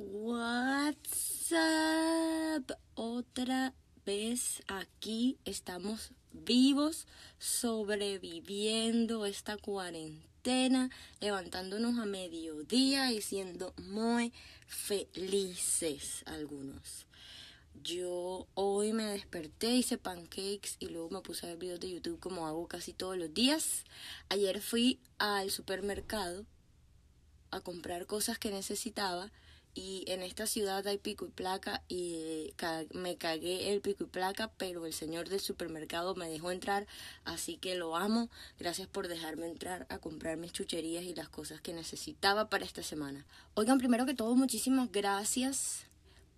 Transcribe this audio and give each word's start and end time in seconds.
What's 0.00 1.50
up? 1.50 2.72
Otra 2.94 3.74
vez 4.06 4.62
aquí 4.68 5.38
estamos 5.44 6.12
vivos, 6.30 7.08
sobreviviendo 7.40 9.26
esta 9.26 9.56
cuarentena, 9.56 10.90
levantándonos 11.18 11.98
a 11.98 12.04
mediodía 12.04 13.10
y 13.10 13.20
siendo 13.22 13.74
muy 13.76 14.32
felices 14.68 16.22
algunos. 16.26 17.08
Yo 17.82 18.46
hoy 18.54 18.92
me 18.92 19.04
desperté, 19.04 19.74
hice 19.74 19.98
pancakes 19.98 20.76
y 20.78 20.90
luego 20.90 21.10
me 21.10 21.22
puse 21.22 21.46
a 21.46 21.48
ver 21.48 21.58
videos 21.58 21.80
de 21.80 21.90
YouTube 21.90 22.20
como 22.20 22.46
hago 22.46 22.68
casi 22.68 22.92
todos 22.92 23.18
los 23.18 23.34
días. 23.34 23.82
Ayer 24.28 24.60
fui 24.60 25.00
al 25.18 25.50
supermercado 25.50 26.46
a 27.50 27.60
comprar 27.60 28.06
cosas 28.06 28.38
que 28.38 28.52
necesitaba 28.52 29.32
y 29.78 30.02
en 30.08 30.24
esta 30.24 30.48
ciudad 30.48 30.84
hay 30.88 30.98
pico 30.98 31.24
y 31.24 31.28
placa 31.28 31.84
y 31.86 32.52
me 32.90 33.16
cagué 33.16 33.72
el 33.72 33.80
pico 33.80 34.02
y 34.02 34.06
placa, 34.08 34.50
pero 34.56 34.86
el 34.86 34.92
señor 34.92 35.28
del 35.28 35.38
supermercado 35.38 36.16
me 36.16 36.28
dejó 36.28 36.50
entrar, 36.50 36.88
así 37.24 37.58
que 37.58 37.76
lo 37.76 37.94
amo. 37.94 38.28
Gracias 38.58 38.88
por 38.88 39.06
dejarme 39.06 39.46
entrar 39.46 39.86
a 39.88 39.98
comprar 39.98 40.36
mis 40.36 40.52
chucherías 40.52 41.04
y 41.04 41.14
las 41.14 41.28
cosas 41.28 41.60
que 41.60 41.72
necesitaba 41.72 42.48
para 42.48 42.64
esta 42.64 42.82
semana. 42.82 43.24
Oigan, 43.54 43.78
primero 43.78 44.04
que 44.04 44.14
todo, 44.14 44.34
muchísimas 44.34 44.90
gracias 44.90 45.86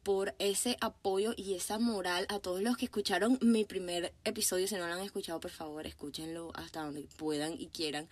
por 0.03 0.35
ese 0.39 0.77
apoyo 0.83 1.33
y 1.35 1.55
esa 1.55 1.79
moral 1.79 2.27
a 2.29 2.41
todos 2.41 2.61
los 2.61 2.77
que 2.77 2.85
escucharon 2.85 3.39
mi 3.41 3.65
primer 3.65 4.13
episodio. 4.25 4.69
Si 4.69 4.75
no 4.75 4.87
lo 4.87 4.93
han 4.93 5.01
escuchado, 5.01 5.41
por 5.41 5.51
favor, 5.51 5.87
escúchenlo 5.87 6.51
hasta 6.57 6.83
donde 6.83 7.09
puedan 7.17 7.59
y 7.59 7.69
quieran. 7.69 8.07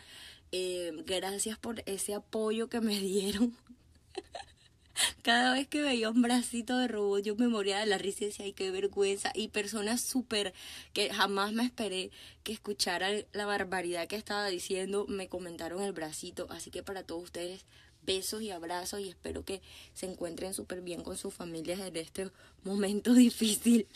Eh, 0.52 0.90
gracias 1.04 1.58
por 1.58 1.82
ese 1.84 2.14
apoyo 2.14 2.68
que 2.70 2.80
me 2.80 2.98
dieron. 2.98 3.54
Cada 5.22 5.52
vez 5.52 5.68
que 5.68 5.82
veía 5.82 6.10
un 6.10 6.22
bracito 6.22 6.78
de 6.78 6.88
robot, 6.88 7.22
yo 7.22 7.36
me 7.36 7.48
moría 7.48 7.78
de 7.78 7.86
la 7.86 7.98
risa 7.98 8.24
y 8.24 8.26
decía, 8.28 8.44
ay, 8.44 8.52
qué 8.52 8.70
vergüenza. 8.70 9.32
Y 9.34 9.48
personas 9.48 10.00
súper 10.00 10.54
que 10.92 11.12
jamás 11.12 11.52
me 11.52 11.64
esperé 11.64 12.10
que 12.42 12.52
escucharan 12.52 13.24
la 13.32 13.46
barbaridad 13.46 14.06
que 14.06 14.16
estaba 14.16 14.46
diciendo, 14.48 15.06
me 15.08 15.28
comentaron 15.28 15.82
el 15.82 15.92
bracito. 15.92 16.46
Así 16.50 16.70
que 16.70 16.82
para 16.82 17.02
todos 17.02 17.24
ustedes, 17.24 17.64
besos 18.02 18.42
y 18.42 18.50
abrazos 18.50 19.00
y 19.00 19.08
espero 19.08 19.44
que 19.44 19.60
se 19.92 20.06
encuentren 20.06 20.54
súper 20.54 20.80
bien 20.80 21.02
con 21.02 21.16
sus 21.16 21.34
familias 21.34 21.80
en 21.80 21.96
este 21.96 22.30
momento 22.64 23.12
difícil. 23.26 23.86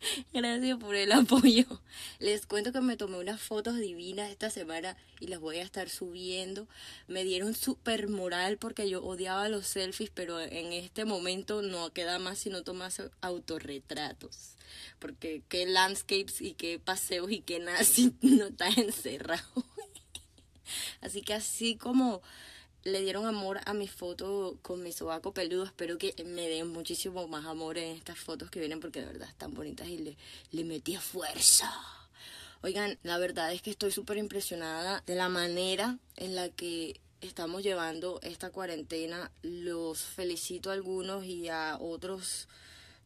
Gracias 0.32 0.78
por 0.78 0.94
el 0.94 1.12
apoyo. 1.12 1.64
Les 2.18 2.46
cuento 2.46 2.72
que 2.72 2.80
me 2.80 2.96
tomé 2.96 3.18
unas 3.18 3.40
fotos 3.40 3.78
divinas 3.78 4.30
esta 4.30 4.50
semana 4.50 4.96
y 5.20 5.28
las 5.28 5.40
voy 5.40 5.58
a 5.58 5.62
estar 5.62 5.88
subiendo. 5.88 6.66
Me 7.08 7.24
dieron 7.24 7.54
súper 7.54 8.08
moral 8.08 8.58
porque 8.58 8.88
yo 8.88 9.02
odiaba 9.02 9.48
los 9.48 9.66
selfies, 9.66 10.10
pero 10.10 10.40
en 10.40 10.72
este 10.72 11.04
momento 11.04 11.62
no 11.62 11.92
queda 11.92 12.18
más 12.18 12.38
si 12.38 12.50
no 12.50 12.62
tomas 12.62 13.02
autorretratos. 13.20 14.56
Porque 14.98 15.42
qué 15.48 15.66
landscapes 15.66 16.40
y 16.40 16.54
qué 16.54 16.78
paseos 16.78 17.30
y 17.30 17.40
qué 17.40 17.58
nada 17.58 17.82
si 17.84 18.14
no 18.20 18.46
estás 18.46 18.76
encerrado. 18.78 19.44
Así 21.00 21.22
que 21.22 21.32
así 21.32 21.76
como 21.76 22.22
le 22.86 23.00
dieron 23.00 23.26
amor 23.26 23.58
a 23.64 23.74
mi 23.74 23.88
foto 23.88 24.58
con 24.62 24.80
mi 24.80 24.92
sobaco 24.92 25.32
peludo. 25.32 25.64
Espero 25.64 25.98
que 25.98 26.14
me 26.24 26.48
den 26.48 26.68
muchísimo 26.68 27.26
más 27.26 27.44
amor 27.44 27.78
en 27.78 27.96
estas 27.96 28.16
fotos 28.16 28.48
que 28.48 28.60
vienen 28.60 28.78
porque 28.78 29.00
de 29.00 29.06
verdad 29.06 29.28
están 29.28 29.54
bonitas 29.54 29.88
y 29.88 29.98
le, 29.98 30.16
le 30.52 30.64
metí 30.64 30.96
fuerza. 30.96 31.68
Oigan, 32.62 32.96
la 33.02 33.18
verdad 33.18 33.52
es 33.52 33.60
que 33.60 33.70
estoy 33.70 33.90
súper 33.90 34.18
impresionada 34.18 35.02
de 35.04 35.16
la 35.16 35.28
manera 35.28 35.98
en 36.16 36.36
la 36.36 36.48
que 36.48 37.00
estamos 37.20 37.64
llevando 37.64 38.20
esta 38.22 38.50
cuarentena. 38.50 39.32
Los 39.42 40.02
felicito 40.02 40.70
a 40.70 40.74
algunos 40.74 41.24
y 41.24 41.48
a 41.48 41.78
otros 41.80 42.46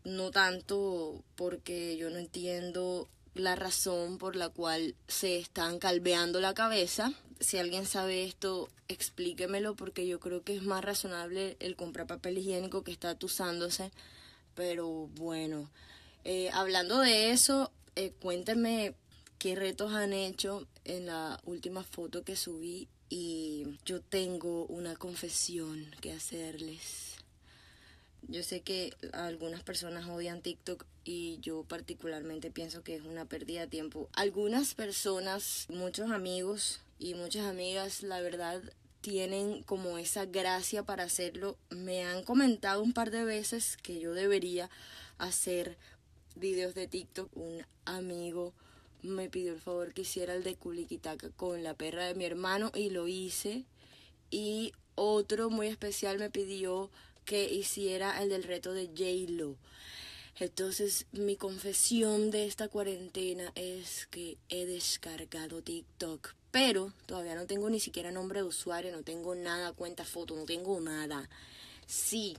no 0.04 0.30
tanto 0.30 1.22
porque 1.36 1.96
yo 1.96 2.10
no 2.10 2.18
entiendo 2.18 3.08
la 3.34 3.56
razón 3.56 4.18
por 4.18 4.36
la 4.36 4.50
cual 4.50 4.94
se 5.08 5.38
están 5.38 5.78
calveando 5.78 6.38
la 6.40 6.52
cabeza. 6.52 7.14
Si 7.40 7.56
alguien 7.56 7.86
sabe 7.86 8.24
esto, 8.24 8.68
explíquemelo 8.88 9.74
porque 9.74 10.06
yo 10.06 10.20
creo 10.20 10.42
que 10.42 10.54
es 10.54 10.62
más 10.62 10.84
razonable 10.84 11.56
el 11.58 11.74
comprar 11.74 12.06
papel 12.06 12.36
higiénico 12.36 12.84
que 12.84 12.92
está 12.92 13.16
usándose. 13.22 13.90
Pero 14.54 15.08
bueno, 15.16 15.70
eh, 16.24 16.50
hablando 16.52 16.98
de 17.00 17.30
eso, 17.30 17.72
eh, 17.96 18.12
cuéntenme 18.20 18.94
qué 19.38 19.56
retos 19.56 19.94
han 19.94 20.12
hecho 20.12 20.66
en 20.84 21.06
la 21.06 21.40
última 21.46 21.82
foto 21.82 22.24
que 22.24 22.36
subí 22.36 22.88
y 23.08 23.78
yo 23.86 24.02
tengo 24.02 24.66
una 24.66 24.94
confesión 24.96 25.90
que 26.02 26.12
hacerles. 26.12 27.16
Yo 28.28 28.42
sé 28.42 28.60
que 28.60 28.94
algunas 29.14 29.62
personas 29.62 30.06
odian 30.06 30.42
TikTok 30.42 30.84
y 31.04 31.38
yo 31.40 31.64
particularmente 31.64 32.50
pienso 32.50 32.82
que 32.82 32.96
es 32.96 33.02
una 33.02 33.24
pérdida 33.24 33.62
de 33.62 33.66
tiempo. 33.66 34.10
Algunas 34.12 34.74
personas, 34.74 35.66
muchos 35.70 36.10
amigos 36.10 36.80
y 37.00 37.14
muchas 37.14 37.46
amigas, 37.46 38.02
la 38.02 38.20
verdad, 38.20 38.62
tienen 39.00 39.62
como 39.62 39.96
esa 39.96 40.26
gracia 40.26 40.82
para 40.82 41.04
hacerlo. 41.04 41.56
Me 41.70 42.04
han 42.04 42.22
comentado 42.22 42.82
un 42.82 42.92
par 42.92 43.10
de 43.10 43.24
veces 43.24 43.78
que 43.78 43.98
yo 43.98 44.12
debería 44.12 44.68
hacer 45.16 45.78
videos 46.36 46.74
de 46.74 46.86
TikTok. 46.86 47.34
Un 47.34 47.64
amigo 47.86 48.52
me 49.02 49.30
pidió 49.30 49.54
el 49.54 49.60
favor 49.60 49.94
que 49.94 50.02
hiciera 50.02 50.34
el 50.34 50.44
de 50.44 50.56
Kulikitaka 50.56 51.30
con 51.30 51.62
la 51.62 51.72
perra 51.72 52.04
de 52.04 52.14
mi 52.14 52.26
hermano 52.26 52.70
y 52.74 52.90
lo 52.90 53.08
hice. 53.08 53.64
Y 54.30 54.74
otro 54.94 55.48
muy 55.48 55.68
especial 55.68 56.18
me 56.18 56.28
pidió 56.28 56.90
que 57.24 57.50
hiciera 57.50 58.22
el 58.22 58.28
del 58.28 58.44
reto 58.44 58.74
de 58.74 58.88
J-Lo. 58.88 59.56
Entonces, 60.38 61.06
mi 61.12 61.36
confesión 61.36 62.30
de 62.30 62.44
esta 62.44 62.68
cuarentena 62.68 63.52
es 63.54 64.06
que 64.06 64.36
he 64.50 64.66
descargado 64.66 65.62
TikTok, 65.62 66.34
pero 66.50 66.92
todavía 67.06 67.34
no 67.34 67.46
tengo 67.46 67.70
ni 67.70 67.80
siquiera 67.80 68.10
nombre 68.10 68.40
de 68.40 68.46
usuario, 68.46 68.92
no 68.92 69.02
tengo 69.02 69.34
nada, 69.34 69.72
cuenta 69.72 70.04
foto, 70.04 70.34
no 70.34 70.44
tengo 70.44 70.80
nada. 70.80 71.28
Si 71.86 72.36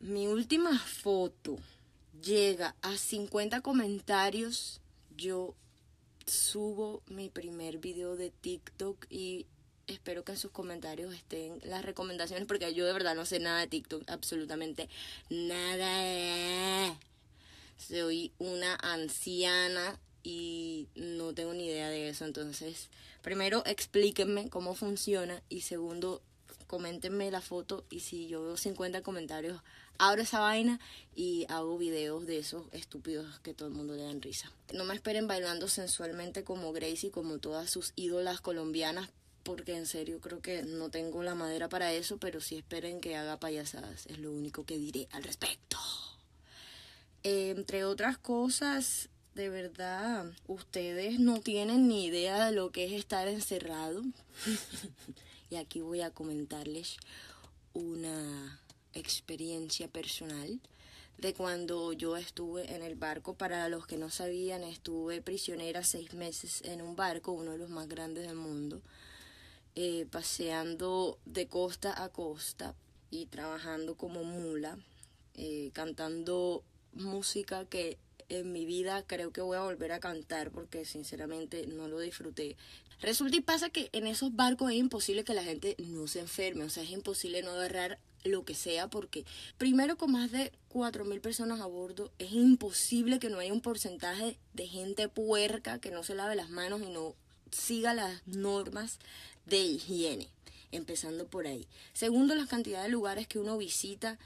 mi 0.00 0.26
última 0.26 0.78
foto 0.78 1.58
llega 2.22 2.74
a 2.82 2.96
50 2.96 3.60
comentarios, 3.60 4.80
yo 5.16 5.54
subo 6.26 7.02
mi 7.06 7.28
primer 7.28 7.78
video 7.78 8.16
de 8.16 8.30
TikTok 8.30 9.06
y 9.10 9.46
espero 9.86 10.24
que 10.24 10.32
en 10.32 10.38
sus 10.38 10.50
comentarios 10.50 11.14
estén 11.14 11.58
las 11.64 11.84
recomendaciones 11.84 12.46
porque 12.46 12.72
yo 12.74 12.86
de 12.86 12.92
verdad 12.92 13.14
no 13.14 13.24
sé 13.24 13.38
nada 13.38 13.60
de 13.60 13.66
TikTok, 13.66 14.08
absolutamente 14.08 14.88
nada. 15.30 16.98
Soy 17.76 18.32
una 18.38 18.76
anciana 18.76 19.98
y 20.22 20.88
no 20.94 21.34
tengo 21.34 21.54
ni 21.54 21.66
idea 21.66 21.88
de 21.88 22.08
eso, 22.08 22.24
entonces, 22.24 22.88
primero 23.22 23.62
explíquenme 23.66 24.48
cómo 24.48 24.74
funciona 24.74 25.42
y 25.48 25.62
segundo, 25.62 26.22
coméntenme 26.66 27.30
la 27.30 27.40
foto 27.40 27.84
y 27.90 28.00
si 28.00 28.28
yo 28.28 28.42
veo 28.42 28.56
50 28.56 29.02
comentarios, 29.02 29.60
abro 29.98 30.22
esa 30.22 30.40
vaina 30.40 30.80
y 31.14 31.46
hago 31.48 31.78
videos 31.78 32.26
de 32.26 32.38
esos 32.38 32.64
estúpidos 32.72 33.38
que 33.40 33.54
todo 33.54 33.68
el 33.68 33.74
mundo 33.74 33.94
le 33.94 34.02
dan 34.02 34.22
risa. 34.22 34.50
No 34.72 34.84
me 34.84 34.94
esperen 34.94 35.26
bailando 35.26 35.68
sensualmente 35.68 36.44
como 36.44 36.72
Gracie, 36.72 37.10
como 37.10 37.38
todas 37.38 37.70
sus 37.70 37.92
ídolas 37.96 38.40
colombianas, 38.40 39.10
porque 39.42 39.76
en 39.76 39.86
serio 39.86 40.20
creo 40.20 40.40
que 40.40 40.62
no 40.62 40.90
tengo 40.90 41.22
la 41.22 41.34
madera 41.34 41.68
para 41.68 41.92
eso, 41.92 42.18
pero 42.18 42.40
sí 42.40 42.56
esperen 42.56 43.00
que 43.00 43.16
haga 43.16 43.38
payasadas, 43.38 44.06
es 44.06 44.18
lo 44.18 44.32
único 44.32 44.64
que 44.64 44.78
diré 44.78 45.08
al 45.12 45.22
respecto. 45.24 45.78
entre 47.24 47.84
otras 47.84 48.18
cosas, 48.18 49.08
de 49.34 49.48
verdad, 49.48 50.30
ustedes 50.46 51.18
no 51.18 51.40
tienen 51.40 51.88
ni 51.88 52.04
idea 52.04 52.46
de 52.46 52.52
lo 52.52 52.70
que 52.70 52.84
es 52.84 52.92
estar 52.92 53.28
encerrado. 53.28 54.02
y 55.50 55.56
aquí 55.56 55.80
voy 55.80 56.02
a 56.02 56.10
comentarles 56.10 56.96
una 57.72 58.60
experiencia 58.92 59.88
personal 59.88 60.60
de 61.16 61.34
cuando 61.34 61.92
yo 61.92 62.16
estuve 62.16 62.74
en 62.74 62.82
el 62.82 62.94
barco. 62.94 63.34
Para 63.34 63.68
los 63.68 63.86
que 63.86 63.96
no 63.96 64.10
sabían, 64.10 64.64
estuve 64.64 65.22
prisionera 65.22 65.82
seis 65.82 66.12
meses 66.12 66.62
en 66.62 66.82
un 66.82 66.94
barco, 66.94 67.32
uno 67.32 67.52
de 67.52 67.58
los 67.58 67.70
más 67.70 67.88
grandes 67.88 68.26
del 68.26 68.36
mundo. 68.36 68.82
Eh, 69.74 70.06
paseando 70.10 71.18
de 71.24 71.46
costa 71.46 72.02
a 72.02 72.10
costa 72.10 72.74
y 73.10 73.24
trabajando 73.26 73.94
como 73.94 74.22
mula, 74.22 74.76
eh, 75.34 75.70
cantando 75.72 76.62
música 76.92 77.64
que 77.64 77.96
en 78.38 78.52
mi 78.52 78.64
vida 78.64 79.02
creo 79.06 79.30
que 79.30 79.40
voy 79.40 79.56
a 79.56 79.62
volver 79.62 79.92
a 79.92 80.00
cantar 80.00 80.50
porque 80.50 80.84
sinceramente 80.84 81.66
no 81.66 81.88
lo 81.88 82.00
disfruté. 82.00 82.56
Resulta 83.00 83.36
y 83.36 83.40
pasa 83.40 83.68
que 83.68 83.90
en 83.92 84.06
esos 84.06 84.34
barcos 84.34 84.70
es 84.70 84.76
imposible 84.76 85.24
que 85.24 85.34
la 85.34 85.42
gente 85.42 85.74
no 85.78 86.06
se 86.06 86.20
enferme, 86.20 86.64
o 86.64 86.70
sea, 86.70 86.84
es 86.84 86.90
imposible 86.90 87.42
no 87.42 87.50
agarrar 87.50 87.98
lo 88.24 88.44
que 88.44 88.54
sea 88.54 88.88
porque 88.88 89.24
primero 89.58 89.96
con 89.96 90.12
más 90.12 90.30
de 90.30 90.52
4.000 90.72 91.20
personas 91.20 91.60
a 91.60 91.66
bordo 91.66 92.12
es 92.18 92.32
imposible 92.32 93.18
que 93.18 93.28
no 93.28 93.40
haya 93.40 93.52
un 93.52 93.60
porcentaje 93.60 94.38
de 94.54 94.68
gente 94.68 95.08
puerca 95.08 95.80
que 95.80 95.90
no 95.90 96.04
se 96.04 96.14
lave 96.14 96.36
las 96.36 96.50
manos 96.50 96.80
y 96.82 96.90
no 96.90 97.16
siga 97.50 97.92
las 97.92 98.26
normas 98.26 98.98
de 99.46 99.58
higiene. 99.58 100.28
empezando 100.70 101.26
por 101.26 101.46
ahí. 101.46 101.66
Segundo, 101.92 102.34
la 102.34 102.46
cantidad 102.46 102.82
de 102.82 102.88
lugares 102.88 103.26
que 103.26 103.38
uno 103.38 103.58
visita 103.58 104.18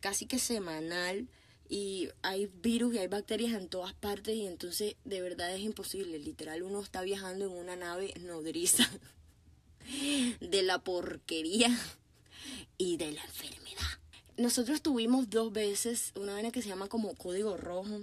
casi 0.00 0.26
que 0.26 0.40
semanal 0.40 1.28
y 1.72 2.10
hay 2.20 2.50
virus 2.62 2.94
y 2.94 2.98
hay 2.98 3.06
bacterias 3.06 3.54
en 3.54 3.66
todas 3.66 3.94
partes 3.94 4.36
y 4.36 4.46
entonces 4.46 4.94
de 5.06 5.22
verdad 5.22 5.54
es 5.54 5.62
imposible. 5.62 6.18
Literal, 6.18 6.62
uno 6.62 6.82
está 6.82 7.00
viajando 7.00 7.46
en 7.46 7.52
una 7.52 7.76
nave 7.76 8.12
nodriza 8.20 8.86
de 10.40 10.62
la 10.62 10.80
porquería 10.80 11.74
y 12.76 12.98
de 12.98 13.12
la 13.12 13.22
enfermedad. 13.22 13.86
Nosotros 14.36 14.82
tuvimos 14.82 15.30
dos 15.30 15.50
veces 15.50 16.12
una 16.14 16.34
vaina 16.34 16.50
que 16.50 16.60
se 16.60 16.68
llama 16.68 16.88
como 16.88 17.14
código 17.14 17.56
rojo. 17.56 18.02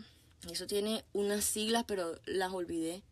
Eso 0.52 0.66
tiene 0.66 1.06
unas 1.14 1.46
siglas, 1.46 1.84
pero 1.88 2.20
las 2.26 2.52
olvidé. 2.52 3.04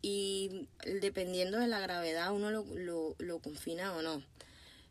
Y 0.00 0.66
dependiendo 1.00 1.60
de 1.60 1.68
la 1.68 1.78
gravedad, 1.78 2.32
uno 2.32 2.50
lo, 2.50 2.64
lo, 2.74 3.14
lo 3.18 3.38
confina 3.38 3.94
o 3.94 4.02
no. 4.02 4.20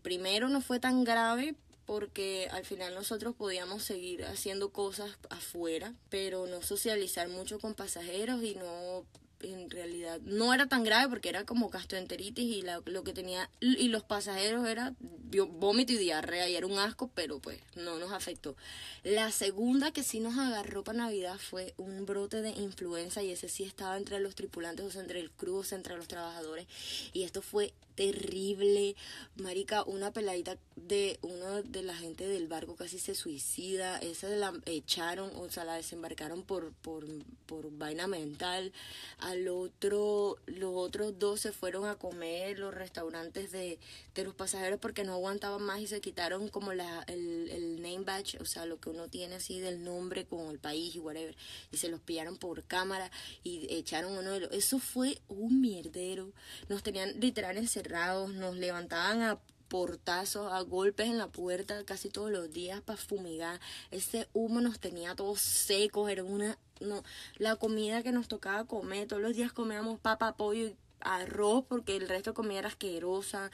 Primero 0.04 0.48
no 0.48 0.62
fue 0.62 0.80
tan 0.80 1.04
grave 1.04 1.56
porque 1.86 2.48
al 2.51 2.66
final 2.66 2.94
nosotros 2.94 3.36
podíamos 3.36 3.83
seguir 3.83 4.25
haciendo 4.25 4.69
cosas 4.69 5.18
afuera, 5.30 5.94
pero 6.10 6.48
no 6.48 6.62
socializar 6.62 7.28
mucho 7.28 7.60
con 7.60 7.74
pasajeros 7.74 8.44
y 8.44 8.56
no 8.56 9.06
en 9.44 9.69
realidad 9.69 10.19
no 10.22 10.54
era 10.54 10.68
tan 10.68 10.83
grave 10.83 11.10
porque 11.10 11.30
era 11.30 11.45
como 11.45 11.69
gastroenteritis 11.69 12.45
y 12.45 12.63
lo 12.86 13.04
que 13.04 13.13
tenía 13.13 13.50
y 13.60 13.88
los 13.88 14.04
pasajeros 14.04 14.68
era 14.68 14.94
vómito 15.00 15.94
y 15.94 15.98
diarrea 15.98 16.50
y 16.50 16.56
era 16.56 16.68
un 16.68 16.78
asco, 16.78 17.10
pero 17.13 17.39
pues 17.39 17.60
no 17.75 17.98
nos 17.98 18.12
afectó. 18.12 18.56
La 19.04 19.31
segunda 19.31 19.92
que 19.92 20.04
sí 20.04 20.19
nos 20.19 20.38
agarró 20.38 20.84
para 20.84 21.00
Navidad 21.00 21.38
fue 21.38 21.74
un 21.77 22.06
brote 22.06 22.42
de 22.42 22.51
influenza 22.51 23.24
y 23.24 23.31
ese 23.31 23.50
sí 23.50 23.63
estaba 23.63 23.98
entre 23.98 24.19
los 24.19 24.36
tripulantes, 24.36 24.86
o 24.86 24.92
sea, 24.92 25.01
entre 25.01 25.19
el 25.19 25.31
crew, 25.31 25.63
entre 25.72 25.95
los 25.95 26.07
trabajadores 26.07 26.68
y 27.13 27.24
esto 27.24 27.42
fue 27.42 27.74
terrible. 28.01 28.95
Marica, 29.36 29.83
una 29.83 30.12
peladita 30.12 30.57
de 30.75 31.19
una 31.21 31.62
de 31.62 31.83
la 31.83 31.95
gente 31.95 32.27
del 32.27 32.48
barco 32.48 32.75
casi 32.75 32.98
se 32.98 33.13
suicida. 33.13 34.00
Esa 34.00 34.27
la 34.30 34.53
echaron, 34.65 35.30
o 35.36 35.50
sea, 35.50 35.65
la 35.65 35.75
desembarcaron 35.75 36.42
por, 36.42 36.74
por, 36.81 37.06
por 37.45 37.71
vaina 37.71 38.07
mental. 38.07 38.74
Al 39.19 39.48
otro, 39.50 40.38
los 40.48 40.74
otros 40.74 41.19
dos 41.19 41.42
se 41.42 41.51
fueron 41.51 41.86
a 41.86 41.95
comer 41.95 42.57
los 42.57 42.74
restaurantes 42.74 43.51
de, 43.51 43.77
de 44.15 44.24
los 44.24 44.33
pasajeros 44.33 44.80
porque 44.80 45.03
no 45.03 45.13
aguantaban 45.13 45.62
más 45.62 45.80
y 45.81 45.86
se 45.88 46.01
quitaron 46.01 46.48
como 46.48 46.74
la, 46.74 47.03
el, 47.07 47.50
el 47.51 47.81
name 47.83 48.03
badge, 48.03 48.42
o 48.42 48.45
sea, 48.45 48.65
lo 48.65 48.80
que 48.80 48.89
uno 48.89 49.09
tiene 49.09 49.36
así 49.36 49.59
del 49.59 49.83
nombre 49.83 50.25
con 50.25 50.50
el 50.50 50.57
país 50.57 50.95
y 50.95 51.00
whatever. 51.00 51.36
Y 51.71 51.77
se 51.77 51.89
los 51.89 52.00
pillaron 52.00 52.38
por 52.38 52.63
cámara 52.63 53.12
y 53.44 53.71
echaron 53.71 54.18
uno 54.18 54.31
de 54.31 54.39
los... 54.39 54.51
Eso 54.51 54.80
fue 54.80 55.19
un 55.27 55.62
mierdero. 55.62 56.31
Nos 56.68 56.81
tenían 56.81 57.19
literal 57.19 57.57
encerrados 57.57 57.90
nos 57.91 58.55
levantaban 58.55 59.21
a 59.21 59.39
portazos, 59.67 60.51
a 60.51 60.61
golpes 60.61 61.07
en 61.07 61.17
la 61.17 61.27
puerta 61.27 61.83
casi 61.85 62.09
todos 62.09 62.31
los 62.31 62.51
días 62.51 62.81
para 62.81 62.97
fumigar. 62.97 63.59
Ese 63.89 64.27
humo 64.33 64.61
nos 64.61 64.79
tenía 64.79 65.15
todos 65.15 65.39
secos, 65.39 66.09
era 66.09 66.23
una 66.23 66.57
no 66.79 67.03
la 67.38 67.55
comida 67.57 68.01
que 68.03 68.11
nos 68.11 68.27
tocaba 68.27 68.65
comer, 68.65 69.07
todos 69.07 69.21
los 69.21 69.35
días 69.35 69.53
comíamos 69.53 69.99
papa, 69.99 70.35
pollo 70.35 70.67
y 70.67 70.75
arroz 70.99 71.65
porque 71.67 71.95
el 71.95 72.09
resto 72.09 72.31
de 72.31 72.35
comida 72.35 72.59
era 72.59 72.67
asquerosa. 72.69 73.51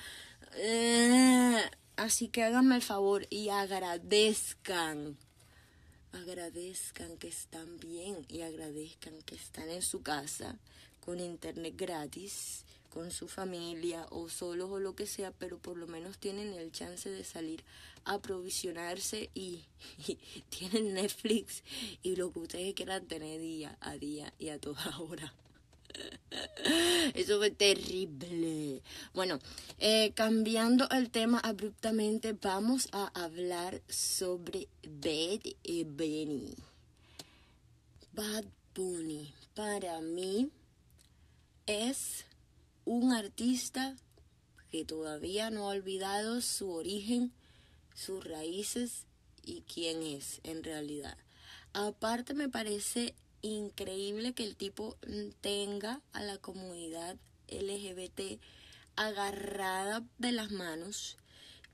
Eh, 0.56 1.62
así 1.98 2.30
que 2.30 2.44
háganme 2.44 2.76
el 2.76 2.82
favor 2.82 3.28
y 3.30 3.50
agradezcan. 3.50 5.18
Agradezcan 6.14 7.18
que 7.18 7.28
están 7.28 7.80
bien 7.80 8.26
y 8.30 8.42
agradezcan 8.42 9.22
que 9.24 9.36
están 9.36 9.70
en 9.70 9.82
su 9.82 10.02
casa 10.02 10.58
con 11.00 11.20
internet 11.20 11.74
gratis 11.78 12.66
con 12.98 13.12
su 13.12 13.28
familia 13.28 14.08
o 14.10 14.28
solos 14.28 14.72
o 14.72 14.80
lo 14.80 14.96
que 14.96 15.06
sea, 15.06 15.30
pero 15.30 15.60
por 15.60 15.78
lo 15.78 15.86
menos 15.86 16.18
tienen 16.18 16.56
el 16.56 16.72
chance 16.72 17.08
de 17.08 17.24
salir 17.24 17.64
a 18.06 18.14
aprovisionarse 18.14 19.30
y, 19.36 19.66
tienen 20.50 20.96
Netflix 20.96 21.62
y 22.02 22.16
lo 22.16 22.32
que 22.32 22.40
ustedes 22.40 22.74
quieran 22.74 23.06
tener 23.06 23.40
día 23.40 23.78
a 23.82 23.98
día 23.98 24.34
y 24.40 24.50
a 24.50 24.58
toda 24.58 24.98
hora. 24.98 25.32
Eso 27.14 27.38
fue 27.38 27.52
terrible. 27.52 28.82
Bueno, 29.14 29.38
eh, 29.78 30.12
cambiando 30.16 30.90
el 30.90 31.12
tema 31.12 31.38
abruptamente, 31.38 32.34
vamos 32.34 32.90
a 32.94 33.12
hablar 33.14 33.80
sobre 33.88 34.70
Bad 34.82 35.44
Bunny. 35.86 36.56
Bad 38.14 38.46
Bunny, 38.74 39.36
para 39.54 40.02
mí, 40.02 40.50
es 41.68 42.27
un 42.88 43.12
artista 43.12 43.98
que 44.72 44.86
todavía 44.86 45.50
no 45.50 45.64
ha 45.64 45.74
olvidado 45.74 46.40
su 46.40 46.72
origen, 46.72 47.34
sus 47.94 48.24
raíces 48.24 49.04
y 49.44 49.64
quién 49.64 50.04
es 50.04 50.40
en 50.44 50.64
realidad. 50.64 51.18
Aparte 51.74 52.34
me 52.34 52.48
parece 52.48 53.14
increíble 53.42 54.34
que 54.34 54.46
el 54.46 54.56
tipo 54.56 54.96
tenga 55.42 56.02
a 56.14 56.24
la 56.24 56.38
comunidad 56.38 57.18
LGBT 57.50 58.42
agarrada 58.96 60.06
de 60.18 60.32
las 60.32 60.52
manos, 60.52 61.18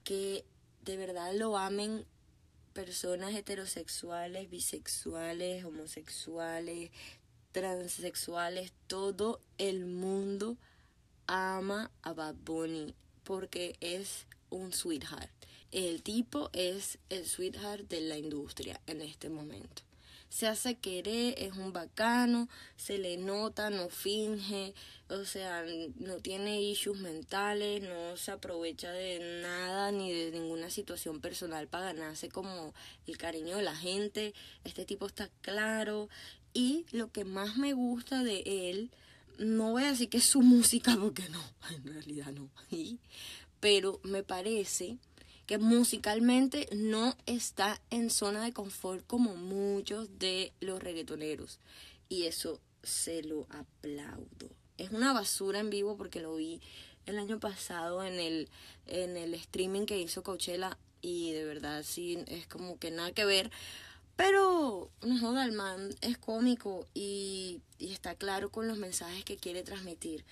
que 0.04 0.44
de 0.82 0.98
verdad 0.98 1.32
lo 1.36 1.60
amen 1.60 2.08
personas 2.74 3.36
heterosexuales, 3.36 4.50
bisexuales, 4.50 5.64
homosexuales, 5.64 6.90
transexuales, 7.52 8.74
todo 8.88 9.42
el 9.60 9.86
mundo 9.86 10.58
ama 11.34 11.90
a 12.04 12.14
Bad 12.14 12.36
Bunny 12.46 12.94
porque 13.24 13.76
es 13.82 14.28
un 14.52 14.72
sweetheart. 14.72 15.32
El 15.72 16.04
tipo 16.04 16.52
es 16.54 17.00
el 17.10 17.26
sweetheart 17.26 17.90
de 17.90 18.02
la 18.02 18.20
industria 18.20 18.80
en 18.86 19.02
este 19.02 19.30
momento. 19.30 19.82
Se 20.30 20.46
hace 20.46 20.76
querer, 20.76 21.34
es 21.38 21.54
un 21.54 21.74
bacano, 21.74 22.50
se 22.76 23.00
le 23.00 23.18
nota, 23.18 23.72
no 23.72 23.90
finge, 23.90 24.76
o 25.10 25.26
sea, 25.26 25.66
no 25.96 26.18
tiene 26.18 26.62
issues 26.62 27.00
mentales, 27.00 27.82
no 27.82 28.16
se 28.16 28.32
aprovecha 28.32 28.92
de 28.92 29.42
nada 29.42 29.92
ni 29.92 30.12
de 30.12 30.32
ninguna 30.32 30.70
situación 30.70 31.20
personal 31.20 31.68
para 31.68 31.94
ganarse 31.94 32.30
como 32.30 32.76
el 33.08 33.18
cariño 33.18 33.58
de 33.58 33.64
la 33.64 33.76
gente. 33.76 34.36
Este 34.64 34.86
tipo 34.86 35.08
está 35.08 35.30
claro. 35.42 36.10
Y 36.54 36.86
lo 36.92 37.12
que 37.12 37.26
más 37.26 37.58
me 37.58 37.74
gusta 37.74 38.24
de 38.24 38.44
él 38.46 38.92
no 39.38 39.72
voy 39.72 39.84
a 39.84 39.92
decir 39.92 40.10
que 40.10 40.18
es 40.18 40.26
su 40.26 40.42
música 40.42 40.98
porque 41.00 41.28
no, 41.30 41.42
en 41.76 41.84
realidad 41.86 42.32
no. 42.32 42.50
Pero 43.60 44.00
me 44.04 44.24
parece 44.24 44.98
que 45.46 45.58
musicalmente 45.58 46.70
no 46.74 47.16
está 47.26 47.82
en 47.90 48.10
zona 48.10 48.44
de 48.44 48.54
confort 48.54 49.06
como 49.08 49.36
muchos 49.36 50.20
de 50.20 50.54
los 50.60 50.82
reggaetoneros. 50.82 51.60
Y 52.10 52.24
eso 52.24 52.62
se 52.84 53.24
lo 53.24 53.48
aplaudo. 53.50 54.50
Es 54.78 54.92
una 54.92 55.14
basura 55.14 55.60
en 55.60 55.70
vivo 55.70 55.98
porque 55.98 56.22
lo 56.22 56.36
vi 56.36 56.62
el 57.06 57.20
año 57.20 57.40
pasado 57.40 58.04
en 58.04 58.20
el, 58.20 58.50
en 58.88 59.18
el 59.18 59.34
streaming 59.34 59.86
que 59.86 60.00
hizo 60.00 60.24
Coachella 60.24 60.78
y 61.02 61.34
de 61.34 61.44
verdad 61.44 61.84
sí 61.84 62.24
es 62.28 62.48
como 62.48 62.80
que 62.80 62.92
nada 62.92 63.12
que 63.12 63.26
ver 63.26 63.52
pero, 64.16 64.92
no 65.02 65.20
joda, 65.20 65.46
el 65.46 65.52
man 65.52 65.96
es 66.02 66.18
cómico 66.18 66.88
y, 66.94 67.62
y 67.80 67.94
está 67.94 68.16
claro 68.16 68.52
con 68.52 68.68
los 68.68 68.78
mensajes 68.78 69.24
que 69.26 69.38
quiere 69.38 69.64
transmitir 69.64 70.26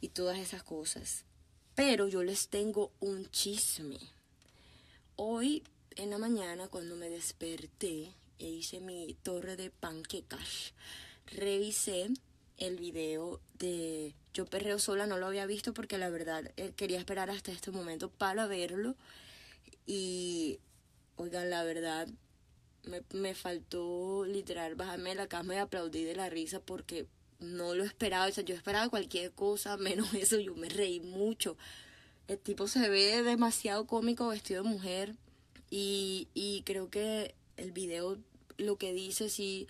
y 0.00 0.08
todas 0.08 0.38
esas 0.38 0.62
cosas. 0.62 1.24
Pero 1.74 2.08
yo 2.08 2.22
les 2.22 2.48
tengo 2.48 2.92
un 3.00 3.30
chisme. 3.30 3.98
Hoy 5.16 5.62
en 5.96 6.10
la 6.10 6.18
mañana 6.18 6.68
cuando 6.68 6.96
me 6.96 7.10
desperté 7.10 8.12
e 8.38 8.48
hice 8.48 8.80
mi 8.80 9.14
torre 9.22 9.56
de 9.56 9.70
panquecas, 9.70 10.74
revisé 11.26 12.08
el 12.58 12.76
video 12.76 13.40
de 13.58 14.14
Yo 14.34 14.46
Perreo 14.46 14.78
Sola, 14.78 15.06
no 15.06 15.18
lo 15.18 15.26
había 15.26 15.46
visto 15.46 15.74
porque 15.74 15.98
la 15.98 16.10
verdad 16.10 16.50
eh, 16.56 16.72
quería 16.76 16.98
esperar 16.98 17.30
hasta 17.30 17.52
este 17.52 17.70
momento 17.70 18.10
para 18.10 18.46
verlo. 18.46 18.96
Y, 19.86 20.60
oigan, 21.16 21.50
la 21.50 21.64
verdad, 21.64 22.08
me, 22.84 23.02
me 23.12 23.34
faltó 23.34 24.24
literal 24.24 24.74
bajarme 24.74 25.10
de 25.10 25.16
la 25.16 25.28
cama 25.28 25.54
y 25.54 25.58
aplaudí 25.58 26.04
de 26.04 26.16
la 26.16 26.30
risa 26.30 26.60
porque 26.60 27.06
no 27.40 27.74
lo 27.74 27.84
esperaba. 27.84 28.26
O 28.26 28.32
sea, 28.32 28.44
yo 28.44 28.54
esperaba 28.54 28.88
cualquier 28.88 29.32
cosa, 29.32 29.76
menos 29.76 30.12
eso. 30.14 30.38
Yo 30.38 30.54
me 30.54 30.68
reí 30.68 31.00
mucho. 31.00 31.56
El 32.28 32.38
tipo 32.38 32.68
se 32.68 32.88
ve 32.88 33.22
demasiado 33.22 33.86
cómico 33.86 34.28
vestido 34.28 34.62
de 34.62 34.68
mujer. 34.68 35.14
Y, 35.70 36.28
y 36.34 36.62
creo 36.62 36.90
que 36.90 37.34
el 37.56 37.72
video 37.72 38.18
lo 38.58 38.76
que 38.76 38.92
dice, 38.92 39.28
sí, 39.28 39.66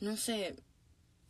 no 0.00 0.16
sé, 0.16 0.56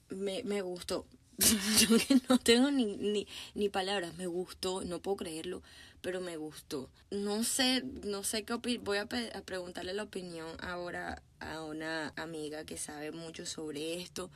me, 0.08 0.42
me 0.44 0.62
gustó. 0.62 1.06
yo 1.78 1.98
que 1.98 2.20
no 2.28 2.38
tengo 2.38 2.70
ni, 2.70 2.96
ni, 2.96 3.26
ni 3.54 3.68
palabras, 3.68 4.16
me 4.16 4.26
gustó, 4.26 4.82
no 4.84 5.00
puedo 5.00 5.18
creerlo 5.18 5.62
pero 6.02 6.20
me 6.20 6.36
gustó. 6.36 6.90
No 7.10 7.44
sé, 7.44 7.82
no 8.04 8.24
sé 8.24 8.44
qué 8.44 8.54
voy 8.54 8.98
a, 8.98 9.06
preguntarle 9.06 9.94
la 9.94 10.02
opinión 10.02 10.48
ahora 10.60 11.22
a 11.40 11.62
una 11.62 12.12
amiga 12.16 12.64
que 12.64 12.76
sabe 12.76 13.12
mucho 13.12 13.46
sobre 13.46 14.00
esto, 14.02 14.30